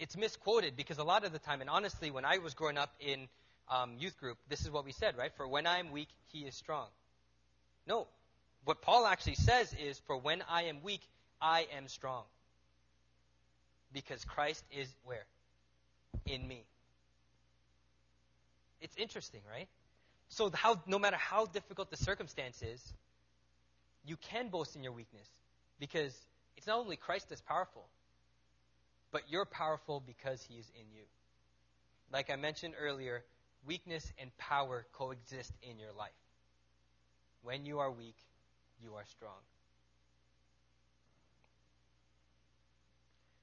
It's 0.00 0.16
misquoted 0.16 0.74
because 0.76 0.98
a 0.98 1.04
lot 1.04 1.24
of 1.24 1.30
the 1.30 1.38
time, 1.38 1.60
and 1.60 1.70
honestly, 1.70 2.10
when 2.10 2.24
I 2.24 2.38
was 2.38 2.54
growing 2.54 2.78
up 2.78 2.92
in 2.98 3.28
um, 3.68 3.92
youth 3.96 4.18
group, 4.18 4.38
this 4.48 4.62
is 4.62 4.72
what 4.72 4.84
we 4.84 4.90
said, 4.90 5.16
right? 5.16 5.30
For 5.36 5.46
when 5.46 5.68
I 5.68 5.78
am 5.78 5.92
weak, 5.92 6.08
he 6.32 6.40
is 6.40 6.56
strong. 6.56 6.88
No, 7.86 8.08
what 8.64 8.82
Paul 8.82 9.06
actually 9.06 9.34
says 9.34 9.74
is, 9.74 9.98
For 10.06 10.16
when 10.16 10.42
I 10.48 10.64
am 10.64 10.82
weak, 10.82 11.02
I 11.40 11.66
am 11.76 11.88
strong. 11.88 12.24
Because 13.92 14.24
Christ 14.24 14.64
is 14.70 14.88
where? 15.04 15.26
In 16.26 16.46
me. 16.46 16.64
It's 18.80 18.96
interesting, 18.96 19.40
right? 19.50 19.68
So, 20.28 20.50
how, 20.52 20.80
no 20.86 20.98
matter 20.98 21.16
how 21.16 21.46
difficult 21.46 21.90
the 21.90 21.96
circumstance 21.96 22.62
is, 22.62 22.94
you 24.04 24.16
can 24.16 24.48
boast 24.48 24.74
in 24.76 24.82
your 24.82 24.92
weakness 24.92 25.28
because 25.78 26.16
it's 26.56 26.66
not 26.66 26.78
only 26.78 26.96
Christ 26.96 27.28
that's 27.28 27.40
powerful, 27.40 27.86
but 29.12 29.22
you're 29.28 29.44
powerful 29.44 30.02
because 30.04 30.42
he 30.42 30.54
is 30.54 30.70
in 30.74 30.86
you. 30.94 31.04
Like 32.12 32.30
I 32.30 32.36
mentioned 32.36 32.74
earlier, 32.80 33.24
weakness 33.66 34.12
and 34.18 34.36
power 34.38 34.86
coexist 34.92 35.52
in 35.62 35.78
your 35.78 35.92
life. 35.92 36.10
When 37.42 37.64
you 37.66 37.78
are 37.80 37.90
weak, 37.90 38.16
you 38.82 38.94
are 38.96 39.04
strong. 39.06 39.38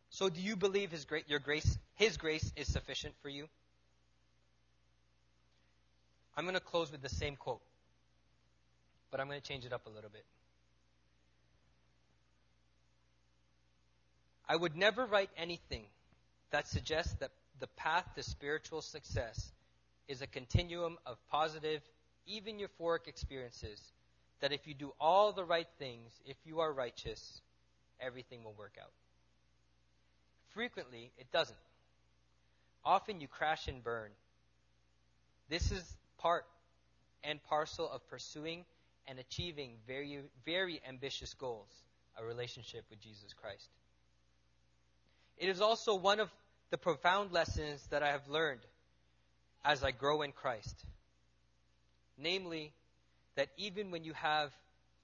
So 0.09 0.29
do 0.29 0.41
you 0.41 0.55
believe 0.55 0.91
his 0.91 1.05
great 1.05 1.29
your 1.29 1.39
grace 1.39 1.77
his 1.95 2.17
grace 2.17 2.51
is 2.55 2.71
sufficient 2.71 3.13
for 3.21 3.29
you? 3.29 3.47
I'm 6.35 6.45
going 6.45 6.55
to 6.55 6.61
close 6.61 6.91
with 6.91 7.01
the 7.01 7.09
same 7.09 7.35
quote. 7.35 7.61
But 9.11 9.19
I'm 9.19 9.27
going 9.27 9.39
to 9.39 9.45
change 9.45 9.65
it 9.65 9.73
up 9.73 9.87
a 9.87 9.89
little 9.89 10.09
bit. 10.09 10.25
I 14.47 14.55
would 14.55 14.75
never 14.75 15.05
write 15.05 15.29
anything 15.37 15.83
that 16.51 16.67
suggests 16.67 17.13
that 17.19 17.31
the 17.59 17.67
path 17.67 18.05
to 18.15 18.23
spiritual 18.23 18.81
success 18.81 19.51
is 20.07 20.21
a 20.21 20.27
continuum 20.27 20.97
of 21.05 21.17
positive, 21.29 21.81
even 22.25 22.57
euphoric 22.57 23.07
experiences 23.07 23.79
that 24.41 24.51
if 24.51 24.67
you 24.67 24.73
do 24.73 24.93
all 24.99 25.31
the 25.31 25.43
right 25.43 25.67
things, 25.77 26.11
if 26.25 26.37
you 26.45 26.59
are 26.59 26.71
righteous, 26.71 27.41
everything 27.99 28.43
will 28.43 28.55
work 28.57 28.75
out. 28.81 28.91
Frequently, 30.53 31.11
it 31.17 31.31
doesn't. 31.31 31.57
Often 32.83 33.21
you 33.21 33.27
crash 33.27 33.67
and 33.67 33.83
burn. 33.83 34.11
This 35.49 35.71
is 35.71 35.83
part 36.17 36.45
and 37.23 37.43
parcel 37.43 37.89
of 37.89 38.07
pursuing 38.09 38.65
and 39.07 39.19
achieving 39.19 39.73
very, 39.87 40.19
very 40.45 40.81
ambitious 40.87 41.33
goals, 41.33 41.69
a 42.17 42.23
relationship 42.23 42.85
with 42.89 43.01
Jesus 43.01 43.33
Christ. 43.33 43.67
It 45.37 45.49
is 45.49 45.61
also 45.61 45.95
one 45.95 46.19
of 46.19 46.29
the 46.69 46.77
profound 46.77 47.31
lessons 47.31 47.85
that 47.89 48.03
I 48.03 48.11
have 48.11 48.27
learned 48.27 48.61
as 49.63 49.83
I 49.83 49.91
grow 49.91 50.21
in 50.21 50.31
Christ. 50.31 50.85
Namely, 52.17 52.73
that 53.39 53.47
even 53.55 53.89
when 53.89 54.03
you 54.03 54.11
have 54.11 54.51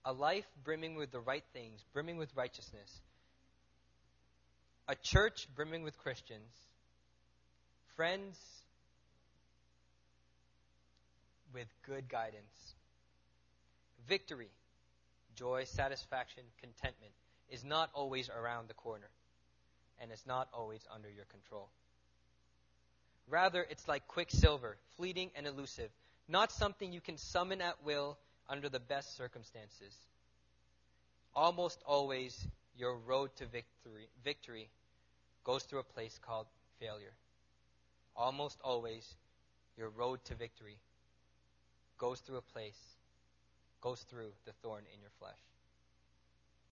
a 0.03 0.11
life 0.11 0.45
brimming 0.65 0.95
with 0.95 1.09
the 1.09 1.21
right 1.21 1.45
things, 1.53 1.85
brimming 1.93 2.17
with 2.17 2.35
righteousness, 2.35 2.99
a 4.89 4.95
church 4.95 5.47
brimming 5.55 5.83
with 5.83 5.97
Christians, 5.99 6.51
friends 7.95 8.37
with 11.53 11.67
good 11.87 12.09
guidance, 12.09 12.73
victory, 14.05 14.49
joy, 15.37 15.63
satisfaction, 15.63 16.43
contentment 16.59 17.13
is 17.49 17.63
not 17.63 17.89
always 17.93 18.29
around 18.29 18.67
the 18.67 18.73
corner, 18.73 19.07
and 20.01 20.11
it's 20.11 20.27
not 20.27 20.49
always 20.53 20.81
under 20.93 21.09
your 21.09 21.23
control. 21.31 21.69
Rather, 23.29 23.65
it's 23.69 23.87
like 23.87 24.09
quicksilver, 24.09 24.75
fleeting 24.97 25.31
and 25.37 25.47
elusive, 25.47 25.89
not 26.27 26.51
something 26.51 26.91
you 26.91 26.99
can 26.99 27.17
summon 27.17 27.61
at 27.61 27.81
will 27.85 28.17
under 28.49 28.69
the 28.69 28.79
best 28.79 29.15
circumstances. 29.17 29.95
Almost 31.33 31.81
always, 31.85 32.47
your 32.77 32.95
road 32.97 33.35
to 33.37 33.45
victory, 33.45 34.07
victory 34.23 34.69
goes 35.43 35.63
through 35.63 35.79
a 35.79 35.83
place 35.83 36.19
called 36.21 36.47
failure. 36.79 37.13
Almost 38.15 38.59
always, 38.63 39.15
your 39.77 39.89
road 39.89 40.23
to 40.25 40.35
victory 40.35 40.77
goes 41.97 42.19
through 42.19 42.37
a 42.37 42.41
place, 42.41 42.79
goes 43.81 44.01
through 44.01 44.31
the 44.45 44.53
thorn 44.61 44.83
in 44.93 45.01
your 45.01 45.11
flesh. 45.19 45.39